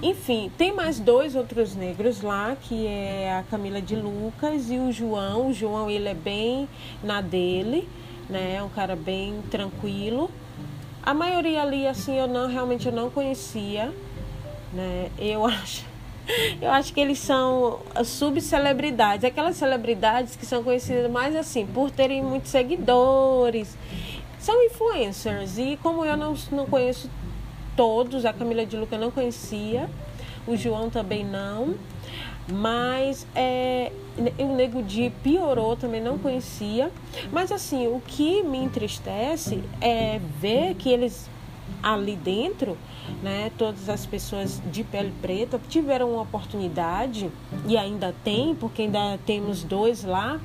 Enfim, 0.03 0.51
tem 0.57 0.73
mais 0.73 0.99
dois 0.99 1.33
outros 1.33 1.73
negros 1.73 2.21
lá, 2.21 2.57
que 2.61 2.85
é 2.87 3.37
a 3.39 3.43
Camila 3.49 3.81
de 3.81 3.95
Lucas 3.95 4.69
e 4.69 4.77
o 4.79 4.91
João. 4.91 5.47
O 5.47 5.53
João, 5.53 5.89
ele 5.89 6.09
é 6.09 6.13
bem 6.13 6.67
na 7.01 7.21
dele, 7.21 7.87
né? 8.29 8.55
É 8.55 8.61
um 8.61 8.67
cara 8.67 8.97
bem 8.97 9.41
tranquilo. 9.49 10.29
A 11.01 11.13
maioria 11.13 11.61
ali, 11.61 11.87
assim, 11.87 12.17
eu 12.17 12.27
não 12.27 12.49
realmente 12.49 12.85
eu 12.85 12.91
não 12.91 13.09
conhecia, 13.09 13.93
né? 14.73 15.09
Eu 15.17 15.45
acho 15.47 15.85
eu 16.61 16.69
acho 16.69 16.93
que 16.93 16.99
eles 16.99 17.19
são 17.19 17.79
subcelebridades, 18.03 19.23
aquelas 19.23 19.55
celebridades 19.55 20.35
que 20.35 20.45
são 20.45 20.61
conhecidas 20.61 21.09
mais 21.09 21.33
assim 21.33 21.65
por 21.65 21.89
terem 21.89 22.21
muitos 22.21 22.51
seguidores 22.51 23.77
são 24.39 24.63
influencers. 24.63 25.57
E 25.57 25.77
como 25.81 26.05
eu 26.05 26.17
não, 26.17 26.35
não 26.51 26.65
conheço 26.65 27.09
todos, 27.75 28.25
a 28.25 28.33
Camila 28.33 28.65
de 28.65 28.75
Luca 28.75 28.97
não 28.97 29.11
conhecia, 29.11 29.89
o 30.47 30.55
João 30.55 30.89
também 30.89 31.25
não. 31.25 31.75
Mas 32.49 33.27
é, 33.35 33.91
o 34.39 34.55
Nego 34.55 34.81
Di 34.81 35.11
piorou, 35.21 35.75
também 35.75 36.01
não 36.01 36.17
conhecia. 36.17 36.89
Mas 37.31 37.51
assim, 37.51 37.87
o 37.87 38.01
que 38.05 38.41
me 38.41 38.57
entristece 38.57 39.61
é 39.81 40.19
ver 40.39 40.75
que 40.75 40.89
eles 40.89 41.29
ali 41.83 42.15
dentro, 42.15 42.77
né, 43.21 43.51
todas 43.57 43.89
as 43.89 44.05
pessoas 44.05 44.61
de 44.71 44.83
pele 44.83 45.13
preta 45.21 45.59
tiveram 45.69 46.11
uma 46.11 46.21
oportunidade 46.21 47.29
e 47.67 47.77
ainda 47.77 48.15
tem, 48.23 48.55
porque 48.55 48.83
ainda 48.83 49.19
temos 49.25 49.63
dois 49.63 50.03
lá 50.03 50.39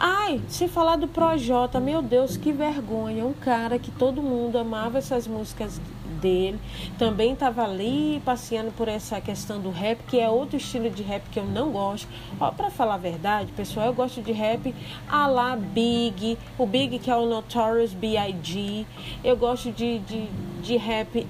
Ai, 0.00 0.40
se 0.46 0.68
falar 0.68 0.94
do 0.94 1.08
Projota, 1.08 1.80
meu 1.80 2.00
Deus, 2.00 2.36
que 2.36 2.52
vergonha. 2.52 3.26
Um 3.26 3.32
cara 3.32 3.80
que 3.80 3.90
todo 3.90 4.22
mundo 4.22 4.56
amava 4.56 4.98
essas 4.98 5.26
músicas 5.26 5.80
dele. 6.20 6.56
Também 6.96 7.32
estava 7.32 7.64
ali 7.64 8.22
passeando 8.24 8.70
por 8.70 8.86
essa 8.86 9.20
questão 9.20 9.60
do 9.60 9.70
rap, 9.70 9.98
que 10.06 10.20
é 10.20 10.28
outro 10.28 10.56
estilo 10.56 10.88
de 10.88 11.02
rap 11.02 11.24
que 11.32 11.40
eu 11.40 11.44
não 11.44 11.72
gosto. 11.72 12.06
Ó, 12.38 12.52
pra 12.52 12.70
falar 12.70 12.94
a 12.94 12.98
verdade, 12.98 13.50
pessoal, 13.50 13.86
eu 13.86 13.92
gosto 13.92 14.22
de 14.22 14.30
rap 14.30 14.72
a 15.08 15.26
la 15.26 15.56
Big, 15.56 16.38
o 16.56 16.64
Big 16.64 17.00
que 17.00 17.10
é 17.10 17.16
o 17.16 17.26
Notorious 17.26 17.92
B.I.G. 17.92 18.86
Eu 19.24 19.36
gosto 19.36 19.72
de, 19.72 19.98
de, 19.98 20.28
de 20.62 20.76
rap 20.76 21.26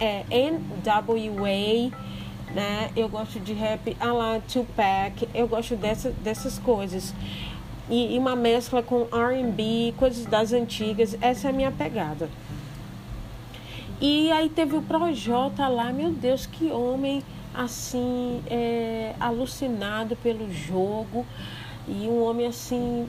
NWA, 0.00 1.92
né? 2.52 2.90
Eu 2.96 3.08
gosto 3.08 3.38
de 3.38 3.52
rap 3.52 3.96
a 4.00 4.12
la 4.12 4.40
Tupac. 4.40 5.28
Eu 5.32 5.46
gosto 5.46 5.76
dessa, 5.76 6.10
dessas 6.10 6.58
coisas 6.58 7.14
e, 7.88 8.14
e 8.14 8.18
uma 8.18 8.34
mescla 8.34 8.82
com 8.82 9.06
R&B, 9.12 9.94
coisas 9.96 10.26
das 10.26 10.52
antigas. 10.52 11.16
Essa 11.20 11.48
é 11.48 11.50
a 11.50 11.52
minha 11.52 11.70
pegada. 11.70 12.28
E 14.00 14.30
aí 14.32 14.48
teve 14.48 14.76
o 14.76 14.82
Projota 14.82 15.68
lá, 15.68 15.92
meu 15.92 16.10
Deus, 16.10 16.46
que 16.46 16.70
homem 16.70 17.22
assim, 17.54 18.42
é, 18.48 19.14
alucinado 19.20 20.16
pelo 20.16 20.52
jogo. 20.52 21.24
E 21.86 22.06
um 22.08 22.22
homem 22.24 22.46
assim, 22.46 23.08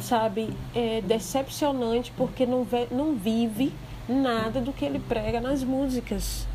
sabe, 0.00 0.50
é, 0.74 1.00
decepcionante 1.00 2.12
porque 2.16 2.44
não, 2.44 2.66
não 2.90 3.14
vive 3.14 3.72
nada 4.08 4.60
do 4.60 4.72
que 4.72 4.84
ele 4.84 4.98
prega 4.98 5.40
nas 5.40 5.62
músicas. 5.62 6.46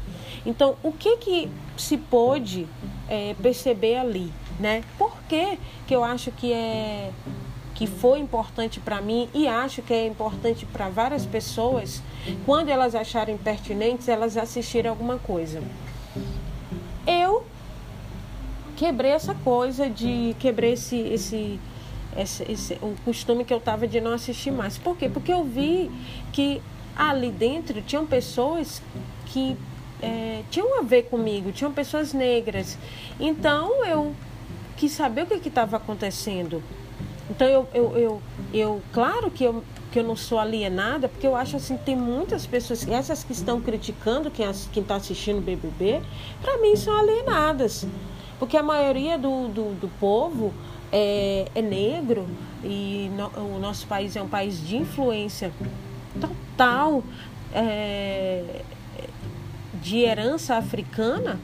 Então, 0.45 0.75
o 0.83 0.91
que 0.91 1.17
que 1.17 1.49
se 1.77 1.97
pôde 1.97 2.67
é, 3.07 3.35
perceber 3.41 3.95
ali, 3.95 4.31
né? 4.59 4.83
Por 4.97 5.15
que, 5.23 5.57
que 5.87 5.95
eu 5.95 6.03
acho 6.03 6.31
que 6.31 6.51
é 6.51 7.11
que 7.73 7.87
foi 7.87 8.19
importante 8.19 8.79
para 8.79 9.01
mim 9.01 9.27
e 9.33 9.47
acho 9.47 9.81
que 9.81 9.93
é 9.93 10.05
importante 10.05 10.65
para 10.65 10.89
várias 10.89 11.25
pessoas, 11.25 12.01
quando 12.45 12.69
elas 12.69 12.93
acharem 12.93 13.37
pertinentes, 13.37 14.07
elas 14.07 14.37
assistirem 14.37 14.89
alguma 14.89 15.17
coisa. 15.17 15.61
Eu 17.07 17.45
quebrei 18.75 19.11
essa 19.11 19.33
coisa 19.33 19.89
de 19.89 20.35
quebrei 20.39 20.73
esse 20.73 20.97
esse, 20.97 21.59
esse, 22.17 22.51
esse 22.51 22.73
o 22.81 22.95
costume 23.03 23.43
que 23.43 23.53
eu 23.53 23.59
tava 23.59 23.87
de 23.87 23.99
não 23.99 24.13
assistir 24.13 24.51
mais. 24.51 24.77
Por 24.77 24.95
quê? 24.95 25.09
Porque 25.09 25.33
eu 25.33 25.43
vi 25.43 25.89
que 26.31 26.61
ali 26.95 27.31
dentro 27.31 27.81
tinham 27.81 28.05
pessoas 28.05 28.81
que 29.27 29.57
é, 30.01 30.43
tinham 30.51 30.79
a 30.79 30.83
ver 30.83 31.03
comigo, 31.03 31.51
tinham 31.51 31.71
pessoas 31.71 32.13
negras. 32.13 32.77
Então 33.19 33.83
eu 33.85 34.13
quis 34.77 34.91
saber 34.91 35.23
o 35.23 35.25
que 35.25 35.47
estava 35.47 35.77
acontecendo. 35.77 36.61
Então 37.29 37.47
eu, 37.47 37.67
eu, 37.73 37.97
eu, 37.97 38.21
eu 38.53 38.81
claro 38.91 39.31
que 39.31 39.43
eu, 39.43 39.63
que 39.91 39.99
eu 39.99 40.03
não 40.03 40.15
sou 40.15 40.39
alienada, 40.39 41.07
porque 41.07 41.25
eu 41.25 41.35
acho 41.35 41.55
assim, 41.55 41.77
tem 41.77 41.95
muitas 41.95 42.45
pessoas, 42.45 42.87
essas 42.87 43.23
que 43.23 43.31
estão 43.31 43.61
criticando 43.61 44.29
quem 44.29 44.49
está 44.49 44.95
assistindo 44.95 45.37
o 45.37 45.41
BBB, 45.41 46.01
para 46.41 46.57
mim 46.59 46.75
são 46.75 46.97
alienadas. 46.97 47.85
Porque 48.39 48.57
a 48.57 48.63
maioria 48.63 49.17
do, 49.17 49.47
do, 49.47 49.79
do 49.79 49.87
povo 49.99 50.53
é, 50.91 51.47
é, 51.55 51.61
negro 51.61 52.27
e 52.63 53.09
no, 53.15 53.27
o 53.55 53.59
nosso 53.59 53.87
país 53.87 54.15
é 54.15 54.21
um 54.21 54.27
país 54.27 54.65
de 54.67 54.75
influência 54.75 55.51
total 56.19 57.03
é, 57.53 58.61
de 59.81 59.99
herança 59.99 60.55
africana. 60.55 61.39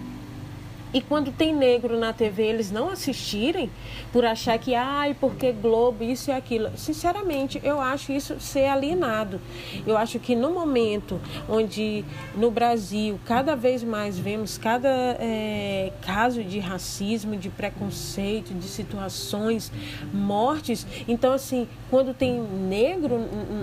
E 0.93 1.01
quando 1.01 1.31
tem 1.31 1.53
negro 1.53 1.99
na 1.99 2.11
TV, 2.11 2.43
eles 2.43 2.71
não 2.71 2.89
assistirem 2.89 3.69
por 4.11 4.25
achar 4.25 4.57
que, 4.57 4.73
ai, 4.73 5.15
porque 5.19 5.51
Globo, 5.51 6.03
isso 6.03 6.31
e 6.31 6.33
aquilo. 6.33 6.71
Sinceramente, 6.75 7.61
eu 7.63 7.79
acho 7.79 8.11
isso 8.11 8.39
ser 8.39 8.65
alienado. 8.65 9.39
Eu 9.85 9.95
acho 9.97 10.19
que 10.19 10.35
no 10.35 10.51
momento 10.51 11.19
onde 11.47 12.03
no 12.35 12.49
Brasil 12.49 13.19
cada 13.25 13.55
vez 13.55 13.83
mais 13.83 14.17
vemos 14.17 14.57
cada 14.57 14.89
é, 14.89 15.91
caso 16.01 16.43
de 16.43 16.59
racismo, 16.59 17.35
de 17.35 17.49
preconceito, 17.49 18.53
de 18.53 18.65
situações, 18.65 19.71
mortes, 20.11 20.87
então 21.07 21.33
assim, 21.33 21.67
quando 21.89 22.13
tem 22.13 22.41
negro 22.41 23.17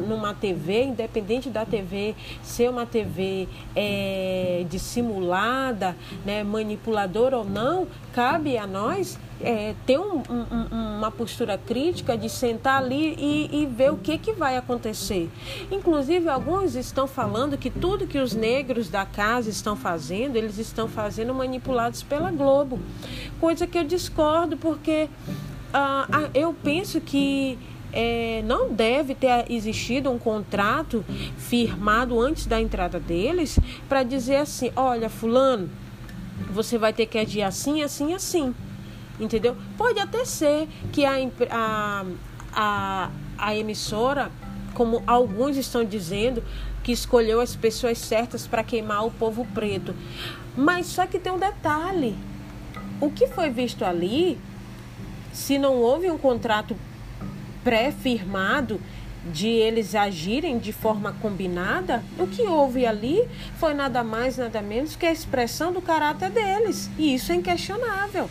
numa 0.08 0.34
TV, 0.34 0.84
independente 0.84 1.50
da 1.50 1.64
TV 1.64 2.14
ser 2.42 2.70
uma 2.70 2.86
TV 2.86 3.48
é, 3.74 4.64
dissimulada, 4.68 5.96
né, 6.24 6.44
manipuladora, 6.44 7.15
ou 7.16 7.44
não, 7.44 7.86
cabe 8.12 8.56
a 8.56 8.66
nós 8.66 9.18
é, 9.40 9.74
ter 9.84 9.98
um, 9.98 10.22
um, 10.30 10.96
uma 10.98 11.10
postura 11.10 11.58
crítica 11.58 12.16
de 12.16 12.28
sentar 12.28 12.82
ali 12.82 13.14
e, 13.18 13.62
e, 13.62 13.66
ver 13.66 13.92
o 13.92 13.96
que, 13.96 14.16
que 14.18 14.32
vai 14.32 14.56
acontecer. 14.56 15.30
Inclusive, 15.70 16.28
alguns 16.28 16.74
estão 16.74 17.06
falando 17.06 17.58
que 17.58 17.70
tudo 17.70 18.06
que 18.06 18.18
os 18.18 18.34
negros 18.34 18.88
da 18.88 19.04
casa 19.04 19.50
estão 19.50 19.76
fazendo, 19.76 20.36
eles 20.36 20.58
estão 20.58 20.88
fazendo 20.88 21.34
manipulados 21.34 22.02
pela 22.02 22.30
Globo. 22.30 22.78
Coisa 23.40 23.66
que 23.66 23.78
eu 23.78 23.84
discordo, 23.84 24.56
porque 24.56 25.08
ah, 25.72 26.30
eu 26.32 26.54
penso 26.54 27.00
que 27.00 27.58
é, 27.92 28.42
não 28.44 28.72
deve 28.72 29.14
ter 29.14 29.50
existido 29.50 30.10
um 30.10 30.18
contrato 30.18 31.04
firmado 31.36 32.20
antes 32.20 32.46
da 32.46 32.60
entrada 32.60 32.98
deles 32.98 33.58
para 33.88 34.02
dizer 34.02 34.36
assim: 34.36 34.70
olha, 34.76 35.08
Fulano 35.08 35.68
você 36.50 36.78
vai 36.78 36.92
ter 36.92 37.06
que 37.06 37.18
agir 37.18 37.42
assim, 37.42 37.82
assim, 37.82 38.14
assim. 38.14 38.54
Entendeu? 39.18 39.56
Pode 39.76 39.98
até 39.98 40.24
ser 40.24 40.68
que 40.92 41.04
a, 41.04 41.14
a, 41.50 42.04
a, 42.52 43.10
a 43.38 43.56
emissora, 43.56 44.30
como 44.74 45.02
alguns 45.06 45.56
estão 45.56 45.84
dizendo, 45.84 46.42
que 46.82 46.92
escolheu 46.92 47.40
as 47.40 47.56
pessoas 47.56 47.98
certas 47.98 48.46
para 48.46 48.62
queimar 48.62 49.04
o 49.06 49.10
povo 49.10 49.46
preto. 49.54 49.94
Mas 50.56 50.86
só 50.86 51.06
que 51.06 51.18
tem 51.18 51.32
um 51.32 51.38
detalhe: 51.38 52.16
o 53.00 53.10
que 53.10 53.26
foi 53.26 53.50
visto 53.50 53.84
ali, 53.84 54.38
se 55.32 55.58
não 55.58 55.76
houve 55.76 56.10
um 56.10 56.18
contrato 56.18 56.76
pré-firmado, 57.64 58.80
de 59.32 59.48
eles 59.48 59.94
agirem 59.94 60.58
de 60.58 60.72
forma 60.72 61.14
combinada, 61.20 62.02
o 62.18 62.26
que 62.26 62.42
houve 62.42 62.86
ali 62.86 63.28
foi 63.58 63.74
nada 63.74 64.02
mais, 64.04 64.36
nada 64.36 64.62
menos 64.62 64.96
que 64.96 65.06
a 65.06 65.12
expressão 65.12 65.72
do 65.72 65.82
caráter 65.82 66.30
deles. 66.30 66.90
E 66.98 67.14
isso 67.14 67.32
é 67.32 67.34
inquestionável. 67.34 68.28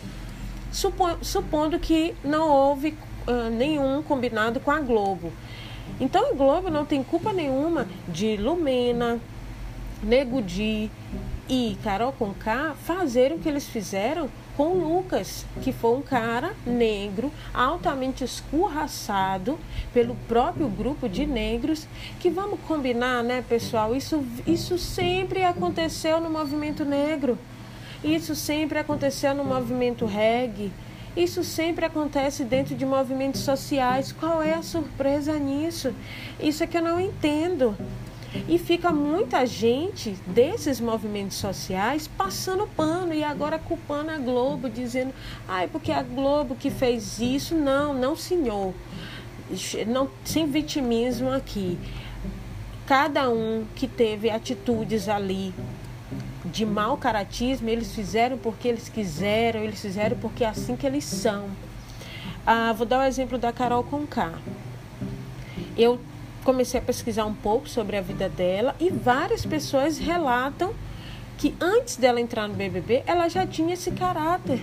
supondo 1.22 1.78
que 1.78 2.14
não 2.24 2.48
houve 2.48 2.96
uh, 3.26 3.50
nenhum 3.50 4.02
combinado 4.02 4.60
com 4.60 4.70
a 4.70 4.80
Globo. 4.80 5.32
Então 6.00 6.30
a 6.30 6.34
Globo 6.34 6.70
não 6.70 6.84
tem 6.84 7.02
culpa 7.02 7.32
nenhuma 7.32 7.86
de 8.08 8.36
Lumena, 8.36 9.18
Nego 10.02 10.42
Di 10.42 10.90
e 11.48 11.78
Carol 11.82 12.12
Conká 12.12 12.74
fazerem 12.84 13.36
o 13.36 13.40
que 13.40 13.48
eles 13.48 13.66
fizeram 13.66 14.28
com 14.56 14.72
Lucas, 14.72 15.44
que 15.62 15.72
foi 15.72 15.96
um 15.96 16.02
cara 16.02 16.54
negro, 16.64 17.30
altamente 17.52 18.24
escorraçado 18.24 19.58
pelo 19.92 20.14
próprio 20.26 20.68
grupo 20.68 21.08
de 21.08 21.26
negros, 21.26 21.86
que 22.18 22.30
vamos 22.30 22.58
combinar, 22.66 23.22
né, 23.22 23.44
pessoal? 23.46 23.94
Isso, 23.94 24.24
isso 24.46 24.78
sempre 24.78 25.44
aconteceu 25.44 26.20
no 26.20 26.30
movimento 26.30 26.84
negro. 26.84 27.38
Isso 28.02 28.34
sempre 28.34 28.78
aconteceu 28.78 29.34
no 29.34 29.44
movimento 29.44 30.06
reggae. 30.06 30.72
Isso 31.16 31.42
sempre 31.42 31.84
acontece 31.84 32.44
dentro 32.44 32.74
de 32.74 32.84
movimentos 32.84 33.40
sociais. 33.40 34.12
Qual 34.12 34.42
é 34.42 34.54
a 34.54 34.62
surpresa 34.62 35.38
nisso? 35.38 35.94
Isso 36.38 36.62
é 36.62 36.66
que 36.66 36.76
eu 36.76 36.82
não 36.82 37.00
entendo. 37.00 37.76
E 38.48 38.58
fica 38.58 38.92
muita 38.92 39.46
gente 39.46 40.16
desses 40.26 40.80
movimentos 40.80 41.36
sociais 41.36 42.08
passando 42.08 42.68
pano 42.76 43.14
e 43.14 43.24
agora 43.24 43.58
culpando 43.58 44.10
a 44.10 44.18
Globo, 44.18 44.68
dizendo, 44.68 45.12
ai, 45.48 45.68
porque 45.68 45.92
a 45.92 46.02
Globo 46.02 46.54
que 46.54 46.70
fez 46.70 47.18
isso. 47.18 47.54
Não, 47.54 47.94
não, 47.94 48.16
senhor. 48.16 48.74
Não, 49.86 50.10
sem 50.24 50.46
vitimismo 50.46 51.30
aqui. 51.30 51.78
Cada 52.86 53.28
um 53.30 53.64
que 53.74 53.86
teve 53.86 54.30
atitudes 54.30 55.08
ali 55.08 55.52
de 56.44 56.64
mau 56.64 56.96
caratismo, 56.96 57.68
eles 57.68 57.94
fizeram 57.94 58.38
porque 58.38 58.68
eles 58.68 58.88
quiseram, 58.88 59.60
eles 59.60 59.80
fizeram 59.80 60.16
porque 60.16 60.44
é 60.44 60.48
assim 60.48 60.76
que 60.76 60.86
eles 60.86 61.04
são. 61.04 61.48
Ah, 62.46 62.72
vou 62.72 62.86
dar 62.86 63.00
o 63.00 63.02
exemplo 63.02 63.36
da 63.38 63.52
Carol 63.52 63.82
Conká. 63.82 64.32
Eu 65.76 66.00
comecei 66.46 66.78
a 66.78 66.82
pesquisar 66.82 67.24
um 67.24 67.34
pouco 67.34 67.68
sobre 67.68 67.96
a 67.96 68.00
vida 68.00 68.28
dela 68.28 68.76
e 68.78 68.88
várias 68.88 69.44
pessoas 69.44 69.98
relatam 69.98 70.72
que 71.36 71.52
antes 71.60 71.96
dela 71.96 72.20
entrar 72.20 72.46
no 72.46 72.54
BBB, 72.54 73.02
ela 73.04 73.28
já 73.28 73.44
tinha 73.44 73.74
esse 73.74 73.90
caráter. 73.90 74.60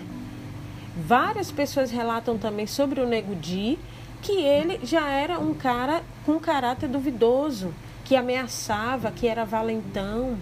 Várias 0.96 1.52
pessoas 1.52 1.92
relatam 1.92 2.38
também 2.38 2.66
sobre 2.66 3.02
o 3.02 3.06
Nego 3.06 3.36
Di, 3.36 3.78
que 4.22 4.32
ele 4.32 4.80
já 4.82 5.10
era 5.10 5.38
um 5.38 5.54
cara 5.54 6.02
com 6.26 6.40
caráter 6.40 6.88
duvidoso, 6.88 7.74
que 8.06 8.16
ameaçava, 8.16 9.12
que 9.12 9.28
era 9.28 9.44
valentão. 9.44 10.38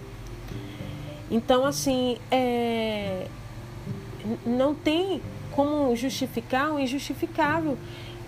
Então, 1.29 1.65
assim, 1.65 2.19
é... 2.29 3.25
não 4.45 4.75
tem 4.75 5.19
como 5.53 5.95
justificar 5.95 6.71
o 6.71 6.79
injustificável. 6.79 7.79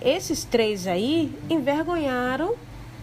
Esses 0.02 0.42
três 0.42 0.88
aí 0.88 1.32
envergonharam 1.48 2.56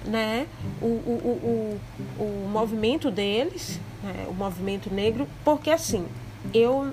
né, 0.06 0.48
o, 0.82 0.86
o, 0.86 1.80
o, 2.20 2.24
o 2.24 2.50
movimento 2.50 3.12
deles, 3.12 3.80
né, 4.04 4.26
o 4.28 4.34
movimento 4.34 4.94
negro, 4.94 5.28
porque 5.44 5.70
assim, 5.70 6.06
eu 6.54 6.92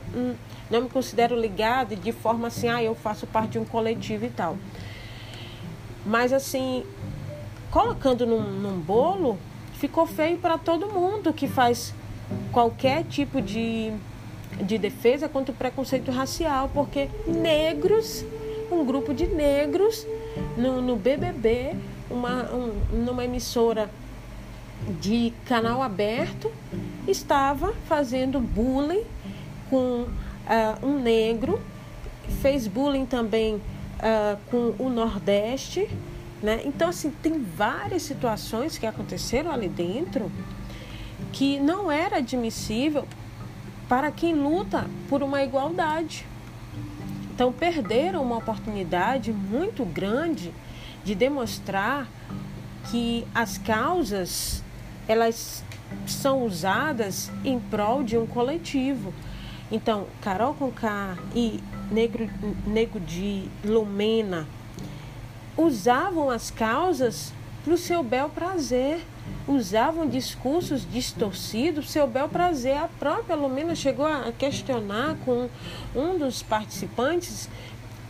não 0.70 0.82
me 0.82 0.88
considero 0.88 1.38
ligada 1.38 1.96
de 1.96 2.12
forma 2.12 2.48
assim, 2.48 2.68
ah, 2.68 2.82
eu 2.82 2.94
faço 2.94 3.26
parte 3.26 3.52
de 3.52 3.58
um 3.58 3.64
coletivo 3.64 4.26
e 4.26 4.30
tal. 4.30 4.56
Mas 6.04 6.32
assim, 6.32 6.84
colocando 7.70 8.26
num, 8.26 8.42
num 8.42 8.78
bolo, 8.78 9.38
ficou 9.74 10.06
feio 10.06 10.38
para 10.38 10.58
todo 10.58 10.86
mundo 10.86 11.32
que 11.32 11.46
faz 11.46 11.94
qualquer 12.52 13.04
tipo 13.04 13.40
de, 13.40 13.92
de 14.62 14.76
defesa 14.76 15.28
contra 15.28 15.52
o 15.52 15.56
preconceito 15.56 16.10
racial, 16.10 16.70
porque 16.74 17.08
negros, 17.26 18.24
um 18.70 18.84
grupo 18.84 19.14
de 19.14 19.26
negros 19.26 20.06
no, 20.56 20.82
no 20.82 20.96
BBB 20.96 21.74
uma, 22.10 22.44
um, 22.52 22.80
numa 22.92 23.24
emissora 23.24 23.90
de 25.00 25.32
canal 25.44 25.82
aberto, 25.82 26.50
estava 27.06 27.74
fazendo 27.86 28.40
bullying 28.40 29.04
com 29.68 30.02
uh, 30.02 30.86
um 30.86 30.98
negro, 30.98 31.60
fez 32.40 32.66
bullying 32.66 33.06
também 33.06 33.56
uh, 33.56 34.38
com 34.50 34.74
o 34.82 34.88
Nordeste. 34.88 35.88
Né? 36.42 36.62
Então, 36.64 36.88
assim, 36.88 37.10
tem 37.22 37.42
várias 37.42 38.02
situações 38.02 38.78
que 38.78 38.86
aconteceram 38.86 39.50
ali 39.50 39.68
dentro 39.68 40.30
que 41.32 41.58
não 41.58 41.90
era 41.90 42.18
admissível 42.18 43.06
para 43.88 44.10
quem 44.10 44.34
luta 44.34 44.86
por 45.08 45.22
uma 45.22 45.42
igualdade. 45.42 46.24
Então, 47.34 47.52
perderam 47.52 48.22
uma 48.22 48.36
oportunidade 48.36 49.32
muito 49.32 49.84
grande 49.84 50.52
de 51.08 51.14
demonstrar 51.14 52.06
que 52.90 53.26
as 53.34 53.56
causas 53.56 54.62
elas 55.08 55.64
são 56.06 56.44
usadas 56.44 57.32
em 57.42 57.58
prol 57.58 58.02
de 58.02 58.18
um 58.18 58.26
coletivo. 58.26 59.14
Então, 59.72 60.06
Carol 60.20 60.52
Conká 60.52 61.16
e 61.34 61.60
Negro, 61.90 62.28
Nego 62.66 63.00
de 63.00 63.48
Lumena 63.64 64.46
usavam 65.56 66.28
as 66.28 66.50
causas 66.50 67.32
para 67.64 67.72
o 67.72 67.78
seu 67.78 68.02
bel 68.02 68.28
prazer, 68.28 69.00
usavam 69.46 70.06
discursos 70.06 70.86
distorcidos, 70.90 71.90
seu 71.90 72.06
bel 72.06 72.28
prazer. 72.28 72.76
A 72.76 72.88
própria 72.98 73.34
Lumena 73.34 73.74
chegou 73.74 74.04
a 74.04 74.30
questionar 74.30 75.16
com 75.24 75.48
um 75.96 76.18
dos 76.18 76.42
participantes 76.42 77.48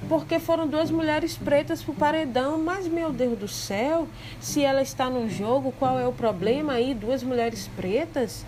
porque 0.08 0.38
foram 0.38 0.66
duas 0.66 0.90
mulheres 0.90 1.36
pretas 1.36 1.82
pro 1.82 1.94
paredão. 1.94 2.58
Mas, 2.58 2.86
meu 2.86 3.12
Deus 3.12 3.38
do 3.38 3.48
céu, 3.48 4.06
se 4.40 4.62
ela 4.62 4.82
está 4.82 5.08
no 5.10 5.28
jogo, 5.28 5.72
qual 5.78 5.98
é 5.98 6.06
o 6.06 6.12
problema 6.12 6.74
aí? 6.74 6.94
Duas 6.94 7.22
mulheres 7.22 7.68
pretas? 7.76 8.44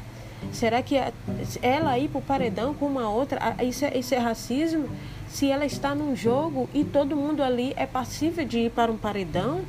Será 0.53 0.83
que 0.83 0.97
ela 1.63 1.99
ir 1.99 2.09
pro 2.09 2.21
paredão 2.21 2.73
com 2.73 2.87
uma 2.87 3.09
outra, 3.11 3.57
isso 3.63 3.85
é, 3.85 3.97
isso 3.99 4.15
é 4.15 4.19
racismo? 4.19 4.89
Se 5.29 5.51
ela 5.51 5.67
está 5.67 5.95
num 5.95 6.17
jogo 6.17 6.69
e 6.73 6.83
todo 6.83 7.15
mundo 7.15 7.43
ali 7.43 7.73
é 7.77 7.87
passível 7.87 8.45
de 8.45 8.61
ir 8.61 8.71
para 8.71 8.91
um 8.91 8.97
paredão? 8.97 9.63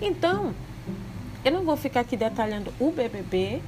Então, 0.00 0.52
eu 1.44 1.52
não 1.52 1.64
vou 1.64 1.76
ficar 1.76 2.00
aqui 2.00 2.16
detalhando 2.16 2.72
o 2.78 2.90
BBB, 2.90 3.62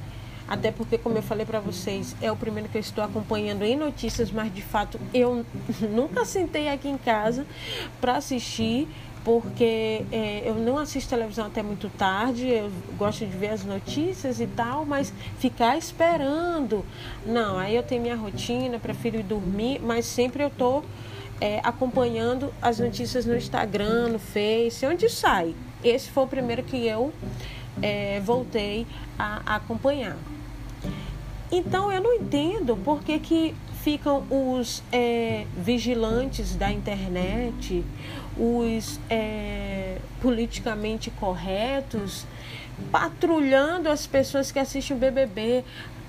Até 0.47 0.71
porque, 0.71 0.97
como 0.97 1.17
eu 1.17 1.23
falei 1.23 1.45
para 1.45 1.59
vocês, 1.59 2.15
é 2.21 2.31
o 2.31 2.35
primeiro 2.35 2.69
que 2.69 2.77
eu 2.77 2.81
estou 2.81 3.03
acompanhando 3.03 3.63
em 3.63 3.75
notícias, 3.75 4.31
mas 4.31 4.53
de 4.53 4.61
fato 4.61 4.99
eu 5.13 5.45
nunca 5.89 6.23
sentei 6.23 6.69
aqui 6.69 6.87
em 6.87 6.97
casa 6.97 7.45
para 7.99 8.17
assistir 8.17 8.87
porque 9.25 10.05
é, 10.11 10.43
eu 10.45 10.53
não 10.53 10.77
assisto 10.77 11.09
televisão 11.09 11.47
até 11.47 11.63
muito 11.63 11.89
tarde, 11.89 12.47
eu 12.47 12.71
gosto 12.95 13.25
de 13.25 13.35
ver 13.35 13.49
as 13.49 13.65
notícias 13.65 14.39
e 14.39 14.45
tal, 14.45 14.85
mas 14.85 15.11
ficar 15.39 15.75
esperando. 15.75 16.85
Não, 17.25 17.57
aí 17.57 17.75
eu 17.75 17.81
tenho 17.81 18.03
minha 18.03 18.15
rotina, 18.15 18.77
prefiro 18.77 19.17
ir 19.17 19.23
dormir, 19.23 19.81
mas 19.81 20.05
sempre 20.05 20.43
eu 20.43 20.51
tô 20.51 20.83
é, 21.41 21.59
acompanhando 21.63 22.53
as 22.61 22.77
notícias 22.77 23.25
no 23.25 23.35
Instagram, 23.35 24.09
no 24.09 24.19
Face, 24.19 24.85
onde 24.85 25.09
sai. 25.09 25.55
Esse 25.83 26.11
foi 26.11 26.23
o 26.23 26.27
primeiro 26.27 26.61
que 26.61 26.85
eu 26.85 27.11
é, 27.81 28.19
voltei 28.19 28.85
a 29.17 29.55
acompanhar. 29.55 30.15
Então 31.51 31.91
eu 31.91 32.01
não 32.01 32.13
entendo 32.13 32.75
por 32.75 33.03
que, 33.03 33.19
que 33.19 33.55
ficam 33.83 34.25
os 34.31 34.81
é, 34.91 35.45
vigilantes 35.55 36.55
da 36.55 36.71
internet, 36.71 37.85
os 38.35 38.99
é, 39.09 39.99
politicamente 40.21 41.11
corretos, 41.11 42.25
patrulhando 42.91 43.87
as 43.89 44.07
pessoas 44.07 44.51
que 44.51 44.57
assistem 44.57 44.97
o 44.97 44.99
BBB. 44.99 45.63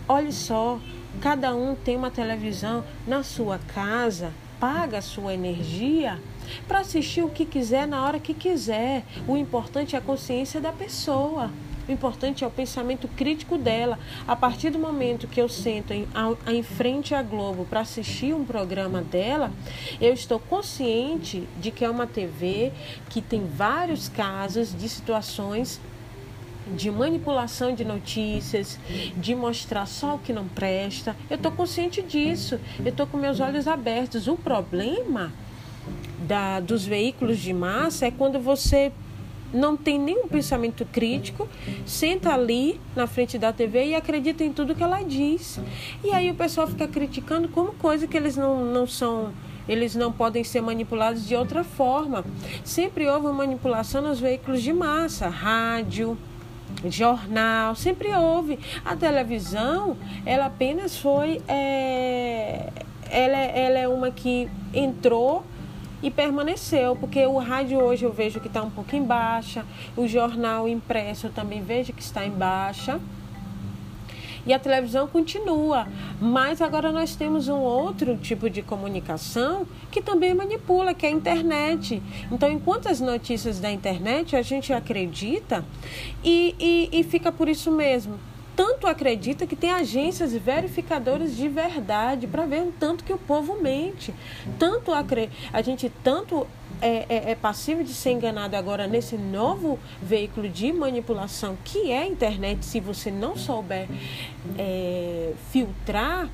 Olha 0.09 0.33
só, 0.33 0.81
cada 1.20 1.55
um 1.55 1.75
tem 1.75 1.96
uma 1.96 2.11
televisão 2.11 2.83
na 3.07 3.22
sua 3.22 3.59
casa, 3.75 4.33
paga 4.59 4.99
a 4.99 5.03
sua 5.03 5.35
energia 5.35 6.18
para 6.66 6.81
assistir 6.81 7.22
o 7.22 7.29
que 7.29 7.44
quiser 7.44 7.87
na 7.87 8.05
hora 8.05 8.18
que 8.18 8.33
quiser. 8.33 9.05
O 9.29 9.37
importante 9.37 9.94
é 9.94 9.99
a 9.99 10.03
consciência 10.03 10.61
da 10.62 10.72
pessoa. 10.72 11.51
O 11.88 11.92
importante 11.92 12.42
é 12.42 12.46
o 12.46 12.51
pensamento 12.51 13.07
crítico 13.09 13.57
dela. 13.57 13.99
A 14.27 14.35
partir 14.35 14.70
do 14.70 14.79
momento 14.79 15.29
que 15.29 15.40
eu 15.40 15.49
sento 15.49 15.92
em, 15.92 16.07
a, 16.14 16.53
em 16.53 16.62
frente 16.62 17.14
à 17.14 17.22
Globo 17.22 17.64
para 17.64 17.81
assistir 17.81 18.35
um 18.35 18.44
programa 18.44 19.01
dela, 19.01 19.53
eu 20.01 20.12
estou 20.12 20.38
consciente 20.38 21.46
de 21.61 21.70
que 21.70 21.85
é 21.85 21.90
uma 21.90 22.07
TV 22.07 22.72
que 23.09 23.20
tem 23.20 23.46
vários 23.46 24.09
casos 24.09 24.77
de 24.77 24.88
situações 24.88 25.81
de 26.75 26.90
manipulação 26.90 27.72
de 27.72 27.85
notícias, 27.85 28.79
de 29.16 29.35
mostrar 29.35 29.87
só 29.87 30.16
o 30.16 30.18
que 30.18 30.33
não 30.33 30.49
presta. 30.49 31.14
Eu 31.31 31.37
estou 31.37 31.53
consciente 31.53 32.03
disso. 32.03 32.59
Eu 32.81 32.88
estou 32.88 33.07
com 33.07 33.16
meus 33.16 33.38
olhos 33.38 33.68
abertos. 33.68 34.27
O 34.27 34.37
problema 34.37 35.33
da, 36.27 36.59
dos 36.59 36.85
veículos 36.85 37.38
de 37.38 37.53
massa 37.53 38.07
é 38.07 38.11
quando 38.11 38.40
você 38.40 38.92
não 39.57 39.77
tem 39.77 39.99
nenhum 39.99 40.29
pensamento 40.29 40.85
crítico, 40.85 41.49
senta 41.85 42.33
ali 42.33 42.81
na 42.95 43.07
frente 43.07 43.38
da 43.38 43.53
TV 43.53 43.87
e 43.87 43.95
acredita 43.95 44.45
em 44.45 44.53
tudo 44.53 44.75
que 44.75 44.83
ela 44.83 45.03
diz. 45.03 45.59
E 46.05 46.11
aí 46.12 46.31
o 46.31 46.35
pessoal 46.35 46.66
fica 46.66 46.87
criticando 46.87 47.49
como 47.49 47.73
coisa 47.73 48.07
que 48.07 48.16
eles 48.16 48.37
não, 48.37 48.64
não 48.64 48.87
são 48.87 49.33
eles 49.69 49.97
não 49.97 50.12
podem 50.12 50.45
ser 50.45 50.61
manipulados 50.61 51.27
de 51.27 51.35
outra 51.35 51.64
forma. 51.64 52.25
Sempre 52.62 53.09
houve 53.09 53.27
manipulação 53.29 54.01
nos 54.01 54.21
veículos 54.21 54.62
de 54.62 54.73
massa, 54.73 55.29
rádio, 55.29 56.16
jornal, 56.88 57.75
sempre 57.75 58.14
houve. 58.14 58.59
A 58.85 58.95
televisão, 58.95 59.97
ela 60.25 60.47
apenas 60.47 60.97
foi. 60.97 61.42
É, 61.49 62.71
ela, 63.11 63.38
ela 63.38 63.79
é 63.79 63.88
uma 63.88 64.11
que 64.11 64.49
entrou 64.73 65.45
e 66.02 66.11
permaneceu, 66.11 66.96
porque 66.96 67.24
o 67.26 67.38
rádio 67.38 67.78
hoje 67.78 68.04
eu 68.04 68.12
vejo 68.12 68.40
que 68.40 68.48
está 68.48 68.62
um 68.62 68.70
pouco 68.70 68.94
em 68.94 69.02
baixa, 69.02 69.64
o 69.96 70.06
jornal 70.06 70.68
impresso 70.68 71.26
eu 71.26 71.32
também 71.32 71.62
vejo 71.62 71.92
que 71.92 72.02
está 72.02 72.24
em 72.24 72.30
baixa. 72.30 73.00
E 74.46 74.52
a 74.52 74.61
televisão 74.61 75.09
continua, 75.09 75.88
mas 76.20 76.62
agora 76.62 76.92
nós 76.92 77.16
temos 77.16 77.48
um 77.48 77.59
outro 77.59 78.16
tipo 78.16 78.48
de 78.48 78.62
comunicação 78.62 79.66
que 79.90 80.00
também 80.00 80.32
manipula, 80.35 80.94
que 80.94 81.04
é 81.04 81.09
a 81.09 81.12
internet. 81.12 82.00
Então, 82.30 82.48
enquanto 82.48 82.88
as 82.88 83.00
notícias 83.00 83.59
da 83.59 83.72
internet 83.72 84.37
a 84.37 84.42
gente 84.42 84.72
acredita 84.72 85.64
e, 86.22 86.54
e, 86.61 87.00
e 87.00 87.02
fica 87.02 87.32
por 87.32 87.48
isso 87.48 87.72
mesmo 87.72 88.20
tanto 88.57 88.87
acredita 88.87 89.47
que 89.47 89.55
tem 89.55 89.71
agências 89.71 90.33
verificadoras 90.33 91.37
de 91.37 91.47
verdade 91.47 92.27
para 92.27 92.47
ver 92.47 92.62
o 92.62 92.73
tanto 92.73 93.05
que 93.05 93.12
o 93.12 93.19
povo 93.19 93.61
mente. 93.61 94.14
Tanto 94.59 94.92
a, 94.92 95.05
a 95.53 95.62
gente 95.62 95.92
tanto 96.03 96.47
é, 96.81 97.07
é, 97.09 97.31
é, 97.31 97.35
passivo 97.35 97.85
de 97.85 97.92
ser 97.92 98.12
enganado 98.12 98.57
agora 98.57 98.87
nesse 98.87 99.16
novo 99.16 99.79
veículo 100.03 100.49
de 100.49 100.73
manipulação 100.73 101.57
que 101.64 101.90
é 101.90 102.01
a 102.01 102.07
internet, 102.07 102.64
se 102.64 102.81
você 102.81 103.11
não 103.11 103.37
souber 103.37 103.87
é, 104.59 105.33
filtrar, 105.51 106.29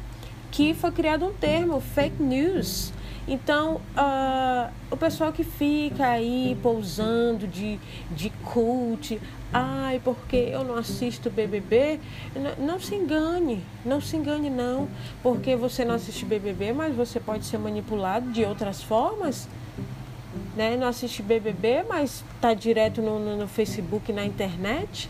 que 0.51 0.75
foi 0.75 0.93
criado 0.93 1.27
um 1.27 1.33
termo, 1.33 1.81
fake 1.81 2.23
news. 2.23 2.93
Então, 3.27 3.81
uh, 3.97 4.73
o 4.91 4.97
pessoal 4.97 5.33
que 5.33 5.45
fica 5.45 6.07
aí 6.07 6.59
pousando 6.61 7.47
de, 7.47 7.79
de 8.11 8.31
cult, 8.45 9.21
ai, 9.53 10.01
porque 10.03 10.37
eu 10.37 10.65
não 10.65 10.77
assisto 10.77 11.31
BBB, 11.31 12.01
não, 12.35 12.67
não 12.67 12.81
se 12.81 12.97
engane, 12.97 13.63
não 13.85 14.01
se 14.01 14.17
engane 14.17 14.51
não, 14.51 14.89
porque 15.23 15.55
você 15.55 15.85
não 15.85 15.95
assiste 15.95 16.25
BBB, 16.25 16.73
mas 16.73 16.97
você 16.97 17.21
pode 17.21 17.45
ser 17.45 17.59
manipulado 17.59 18.31
de 18.33 18.45
outras 18.45 18.83
formas, 18.83 19.49
né? 20.57 20.77
Não 20.77 20.89
assiste 20.89 21.23
BBB, 21.23 21.85
mas 21.89 22.25
está 22.35 22.55
direto 22.55 23.01
no, 23.01 23.21
no, 23.21 23.37
no 23.37 23.47
Facebook, 23.47 24.13
na 24.13 24.25
internet, 24.25 25.09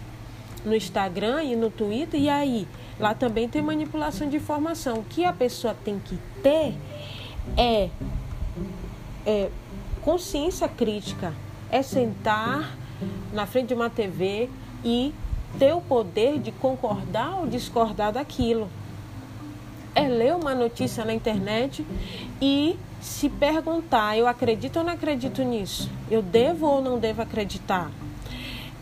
no 0.66 0.76
Instagram 0.76 1.44
e 1.44 1.56
no 1.56 1.70
Twitter, 1.70 2.20
e 2.20 2.28
aí? 2.28 2.68
Lá 3.00 3.14
também 3.14 3.48
tem 3.48 3.62
manipulação 3.62 4.28
de 4.28 4.36
informação. 4.36 4.98
O 4.98 5.04
que 5.04 5.24
a 5.24 5.32
pessoa 5.32 5.74
tem 5.74 5.98
que 5.98 6.18
ter 6.42 6.74
é, 7.56 7.88
é 9.26 9.50
consciência 10.02 10.68
crítica, 10.68 11.32
é 11.70 11.82
sentar 11.82 12.76
na 13.32 13.46
frente 13.46 13.68
de 13.68 13.74
uma 13.74 13.88
TV 13.88 14.48
e 14.84 15.14
ter 15.58 15.72
o 15.74 15.80
poder 15.80 16.38
de 16.38 16.52
concordar 16.52 17.40
ou 17.40 17.46
discordar 17.46 18.12
daquilo. 18.12 18.68
É 19.94 20.08
ler 20.08 20.34
uma 20.34 20.54
notícia 20.54 21.04
na 21.04 21.12
internet 21.12 21.84
e 22.40 22.78
se 23.00 23.28
perguntar: 23.28 24.16
eu 24.16 24.26
acredito 24.26 24.78
ou 24.78 24.84
não 24.84 24.92
acredito 24.92 25.42
nisso? 25.42 25.90
Eu 26.10 26.22
devo 26.22 26.66
ou 26.66 26.80
não 26.80 26.98
devo 26.98 27.20
acreditar? 27.22 27.90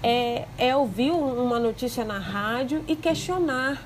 É, 0.03 0.47
é 0.57 0.75
ouvir 0.75 1.11
uma 1.11 1.59
notícia 1.59 2.05
na 2.05 2.19
rádio 2.19 2.83
e 2.89 2.97
questionar 2.97 3.83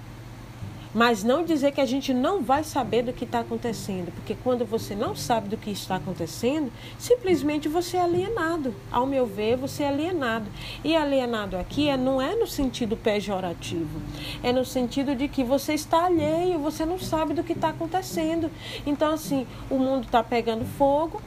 mas 0.95 1.25
não 1.25 1.45
dizer 1.45 1.73
que 1.73 1.81
a 1.81 1.87
gente 1.87 2.15
não 2.15 2.41
vai 2.41 2.63
saber 2.63 3.03
do 3.03 3.13
que 3.13 3.25
está 3.25 3.41
acontecendo, 3.41 4.13
porque 4.13 4.37
quando 4.45 4.65
você 4.65 4.95
não 4.95 5.17
sabe 5.17 5.49
do 5.49 5.57
que 5.57 5.71
está 5.71 5.97
acontecendo, 5.97 6.71
simplesmente 6.99 7.69
você 7.69 7.97
é 7.97 8.03
alienado. 8.03 8.75
Ao 8.93 9.05
meu 9.05 9.27
ver, 9.27 9.57
você 9.57 9.83
é 9.83 9.89
alienado. 9.89 10.47
E 10.85 10.95
alienado 10.95 11.57
aqui 11.57 11.89
é, 11.89 11.97
não 11.97 12.23
é 12.23 12.37
no 12.37 12.47
sentido 12.47 12.97
pejorativo, 12.97 14.01
é 14.43 14.53
no 14.53 14.65
sentido 14.65 15.17
de 15.17 15.27
que 15.27 15.43
você 15.43 15.75
está 15.75 16.05
alheio, 16.05 16.59
você 16.61 16.87
não 16.87 16.99
sabe 16.99 17.35
do 17.35 17.43
que 17.43 17.53
está 17.53 17.71
acontecendo. 17.71 18.51
Então, 18.87 19.13
assim, 19.13 19.47
o 19.69 19.79
mundo 19.79 20.05
está 20.05 20.23
pegando 20.23 20.65
fogo, 20.65 21.21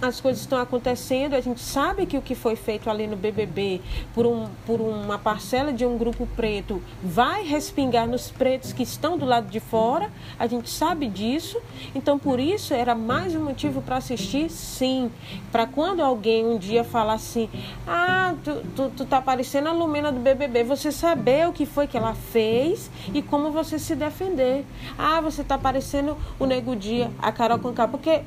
as 0.00 0.20
coisas 0.20 0.42
estão 0.42 0.58
acontecendo, 0.58 1.34
a 1.34 1.40
gente 1.40 1.60
sabe 1.60 2.06
que 2.06 2.16
o 2.16 2.22
que 2.22 2.34
foi 2.34 2.56
feito 2.56 2.90
ali 2.90 3.06
no 3.06 3.16
BBB 3.16 3.80
por, 4.14 4.26
um, 4.26 4.48
por 4.66 4.80
uma 4.80 5.18
parcela 5.18 5.72
de 5.72 5.84
um 5.86 5.96
grupo 5.96 6.26
preto 6.36 6.82
vai 7.02 7.42
respingar 7.44 8.06
nos 8.06 8.30
pretos 8.30 8.72
que 8.72 8.82
estão 8.82 9.16
do 9.16 9.24
lado 9.24 9.48
de 9.48 9.60
fora, 9.60 10.10
a 10.38 10.46
gente 10.46 10.68
sabe 10.68 11.08
disso, 11.08 11.60
então 11.94 12.18
por 12.18 12.38
isso 12.38 12.74
era 12.74 12.94
mais 12.94 13.34
um 13.34 13.42
motivo 13.42 13.80
para 13.80 13.96
assistir, 13.96 14.50
sim, 14.50 15.10
para 15.50 15.66
quando 15.66 16.00
alguém 16.00 16.44
um 16.44 16.58
dia 16.58 16.84
falar 16.84 17.14
assim, 17.14 17.48
ah, 17.86 18.34
tu, 18.42 18.62
tu, 18.76 18.90
tu 18.96 19.04
tá 19.04 19.20
parecendo 19.20 19.68
a 19.68 19.72
Lumena 19.72 20.12
do 20.12 20.20
BBB, 20.20 20.64
você 20.64 20.92
saber 20.92 21.48
o 21.48 21.52
que 21.52 21.64
foi 21.64 21.86
que 21.86 21.96
ela 21.96 22.14
fez 22.14 22.90
e 23.12 23.22
como 23.22 23.50
você 23.50 23.78
se 23.78 23.94
defender. 23.94 24.64
Ah, 24.98 25.20
você 25.20 25.42
tá 25.42 25.56
parecendo 25.56 26.16
o 26.38 26.46
Nego 26.46 26.76
Dia, 26.76 27.10
a 27.20 27.32
Carol 27.32 27.58
Conká, 27.58 27.88
porque 27.88 28.22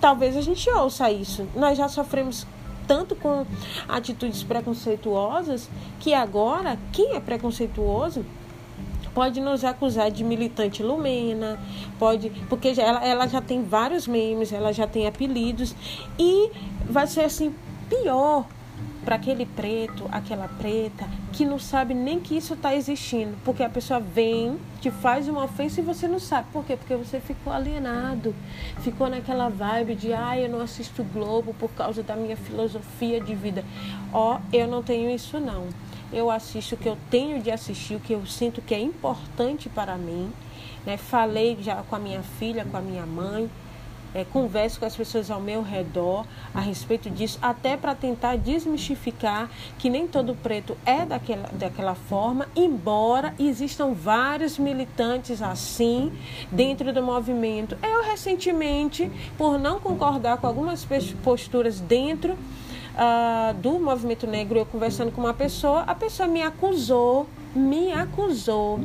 talvez 0.00 0.36
a 0.36 0.40
gente 0.40 0.68
ouça 0.70 1.10
isso. 1.10 1.46
Nós 1.54 1.76
já 1.76 1.88
sofremos 1.88 2.46
tanto 2.86 3.14
com 3.14 3.46
atitudes 3.86 4.42
preconceituosas 4.42 5.68
que 6.00 6.14
agora 6.14 6.78
quem 6.92 7.14
é 7.14 7.20
preconceituoso 7.20 8.24
pode 9.14 9.40
nos 9.40 9.64
acusar 9.64 10.10
de 10.10 10.22
militante 10.22 10.82
lumena, 10.82 11.58
pode, 11.98 12.30
porque 12.48 12.74
ela, 12.78 13.04
ela 13.04 13.26
já 13.26 13.42
tem 13.42 13.64
vários 13.64 14.06
memes, 14.06 14.52
ela 14.52 14.72
já 14.72 14.86
tem 14.86 15.06
apelidos 15.06 15.74
e 16.18 16.50
vai 16.88 17.06
ser 17.06 17.22
assim 17.22 17.54
pior 17.88 18.46
para 19.08 19.16
aquele 19.16 19.46
preto, 19.46 20.06
aquela 20.12 20.46
preta, 20.46 21.08
que 21.32 21.42
não 21.42 21.58
sabe 21.58 21.94
nem 21.94 22.20
que 22.20 22.36
isso 22.36 22.52
está 22.52 22.74
existindo. 22.74 23.38
Porque 23.42 23.62
a 23.62 23.68
pessoa 23.70 23.98
vem, 23.98 24.58
te 24.82 24.90
faz 24.90 25.26
uma 25.26 25.44
ofensa 25.44 25.80
e 25.80 25.82
você 25.82 26.06
não 26.06 26.18
sabe. 26.18 26.48
Por 26.52 26.62
quê? 26.62 26.76
Porque 26.76 26.94
você 26.94 27.18
ficou 27.18 27.50
alienado. 27.50 28.34
Ficou 28.80 29.08
naquela 29.08 29.48
vibe 29.48 29.94
de, 29.94 30.12
ah, 30.12 30.38
eu 30.38 30.50
não 30.50 30.60
assisto 30.60 31.02
Globo 31.02 31.54
por 31.54 31.70
causa 31.70 32.02
da 32.02 32.14
minha 32.14 32.36
filosofia 32.36 33.18
de 33.18 33.34
vida. 33.34 33.64
Ó, 34.12 34.36
oh, 34.36 34.40
eu 34.54 34.68
não 34.68 34.82
tenho 34.82 35.08
isso 35.08 35.40
não. 35.40 35.68
eu 36.12 36.30
assisto 36.30 36.74
o 36.74 36.78
que 36.78 36.86
eu 36.86 36.98
tenho 37.10 37.42
de 37.42 37.50
assistir, 37.50 37.94
o 37.94 38.00
que 38.00 38.12
eu 38.12 38.26
sinto 38.26 38.60
que 38.60 38.74
é 38.74 38.78
importante 38.78 39.70
para 39.70 39.96
mim. 39.96 40.30
Né? 40.84 40.98
Falei 40.98 41.56
já 41.62 41.76
com 41.76 41.96
a 41.96 41.98
minha 41.98 42.22
filha, 42.22 42.66
com 42.70 42.76
a 42.76 42.82
minha 42.82 43.06
mãe, 43.06 43.48
é, 44.14 44.24
converso 44.24 44.80
com 44.80 44.86
as 44.86 44.96
pessoas 44.96 45.30
ao 45.30 45.40
meu 45.40 45.62
redor 45.62 46.24
a 46.54 46.60
respeito 46.60 47.10
disso, 47.10 47.38
até 47.40 47.76
para 47.76 47.94
tentar 47.94 48.36
desmistificar 48.36 49.50
que 49.78 49.90
nem 49.90 50.06
todo 50.06 50.34
preto 50.34 50.76
é 50.84 51.04
daquela, 51.04 51.48
daquela 51.52 51.94
forma, 51.94 52.48
embora 52.54 53.34
existam 53.38 53.92
vários 53.92 54.58
militantes 54.58 55.42
assim 55.42 56.12
dentro 56.50 56.92
do 56.92 57.02
movimento. 57.02 57.76
Eu, 57.82 58.04
recentemente, 58.04 59.10
por 59.36 59.58
não 59.58 59.78
concordar 59.80 60.38
com 60.38 60.46
algumas 60.46 60.86
posturas 61.22 61.80
dentro 61.80 62.32
uh, 62.32 63.54
do 63.54 63.78
movimento 63.78 64.26
negro, 64.26 64.58
eu 64.58 64.66
conversando 64.66 65.12
com 65.12 65.20
uma 65.20 65.34
pessoa, 65.34 65.80
a 65.82 65.94
pessoa 65.94 66.28
me 66.28 66.42
acusou 66.42 67.26
me 67.54 67.92
acusou 67.92 68.80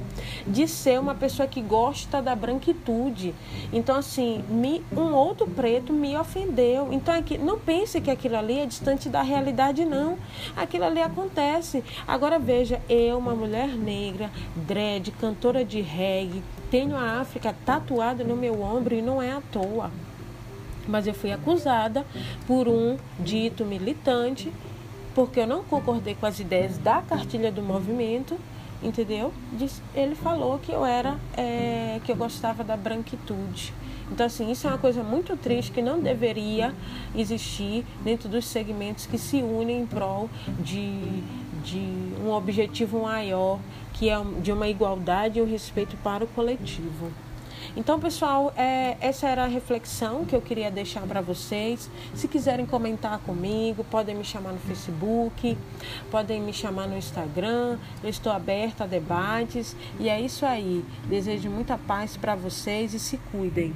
de 0.45 0.67
ser 0.67 0.99
uma 0.99 1.15
pessoa 1.15 1.47
que 1.47 1.61
gosta 1.61 2.21
da 2.21 2.35
branquitude. 2.35 3.33
Então, 3.71 3.95
assim, 3.97 4.43
me, 4.49 4.83
um 4.91 5.13
outro 5.13 5.47
preto 5.47 5.93
me 5.93 6.17
ofendeu. 6.17 6.91
Então, 6.91 7.13
aqui, 7.13 7.37
não 7.37 7.59
pense 7.59 7.99
que 8.01 8.11
aquilo 8.11 8.37
ali 8.37 8.59
é 8.59 8.65
distante 8.65 9.09
da 9.09 9.21
realidade, 9.21 9.85
não. 9.85 10.17
Aquilo 10.55 10.85
ali 10.85 11.01
acontece. 11.01 11.83
Agora, 12.07 12.39
veja, 12.39 12.81
eu, 12.89 13.17
uma 13.17 13.35
mulher 13.35 13.69
negra, 13.69 14.31
dread, 14.55 15.11
cantora 15.11 15.63
de 15.63 15.81
reggae, 15.81 16.43
tenho 16.69 16.95
a 16.95 17.19
África 17.21 17.55
tatuada 17.65 18.23
no 18.23 18.35
meu 18.35 18.61
ombro 18.61 18.95
e 18.95 19.01
não 19.01 19.21
é 19.21 19.31
à 19.31 19.41
toa. 19.51 19.91
Mas 20.87 21.07
eu 21.07 21.13
fui 21.13 21.31
acusada 21.31 22.05
por 22.45 22.67
um 22.67 22.97
dito 23.19 23.63
militante 23.63 24.51
porque 25.13 25.39
eu 25.39 25.47
não 25.47 25.63
concordei 25.63 26.15
com 26.15 26.25
as 26.25 26.39
ideias 26.39 26.77
da 26.77 27.01
cartilha 27.01 27.51
do 27.51 27.61
movimento 27.61 28.37
entendeu? 28.83 29.33
Ele 29.95 30.15
falou 30.15 30.59
que 30.59 30.71
eu 30.71 30.85
era, 30.85 31.17
é, 31.35 31.99
que 32.03 32.11
eu 32.11 32.15
gostava 32.15 32.63
da 32.63 32.75
branquitude. 32.75 33.73
Então, 34.11 34.25
assim, 34.25 34.51
isso 34.51 34.67
é 34.67 34.69
uma 34.69 34.77
coisa 34.77 35.01
muito 35.01 35.35
triste 35.37 35.71
que 35.71 35.81
não 35.81 35.99
deveria 35.99 36.73
existir 37.15 37.85
dentro 38.03 38.29
dos 38.29 38.45
segmentos 38.45 39.05
que 39.05 39.17
se 39.17 39.37
unem 39.37 39.81
em 39.81 39.85
prol 39.85 40.29
de, 40.59 41.23
de 41.63 42.13
um 42.23 42.31
objetivo 42.31 43.01
maior, 43.03 43.59
que 43.93 44.09
é 44.09 44.21
de 44.41 44.51
uma 44.51 44.67
igualdade 44.67 45.39
e 45.39 45.41
um 45.41 45.49
respeito 45.49 45.95
para 46.03 46.23
o 46.23 46.27
coletivo. 46.27 47.11
Então, 47.75 47.99
pessoal, 47.99 48.53
é, 48.55 48.97
essa 48.99 49.27
era 49.27 49.43
a 49.43 49.47
reflexão 49.47 50.25
que 50.25 50.35
eu 50.35 50.41
queria 50.41 50.69
deixar 50.69 51.01
para 51.01 51.21
vocês. 51.21 51.89
Se 52.13 52.27
quiserem 52.27 52.65
comentar 52.65 53.19
comigo, 53.19 53.83
podem 53.83 54.15
me 54.15 54.23
chamar 54.23 54.51
no 54.51 54.59
Facebook, 54.59 55.57
podem 56.11 56.41
me 56.41 56.53
chamar 56.53 56.87
no 56.87 56.97
Instagram. 56.97 57.77
Eu 58.03 58.09
estou 58.09 58.31
aberta 58.31 58.83
a 58.83 58.87
debates. 58.87 59.75
E 59.99 60.09
é 60.09 60.19
isso 60.19 60.45
aí. 60.45 60.83
Desejo 61.07 61.49
muita 61.49 61.77
paz 61.77 62.17
para 62.17 62.35
vocês 62.35 62.93
e 62.93 62.99
se 62.99 63.17
cuidem. 63.31 63.73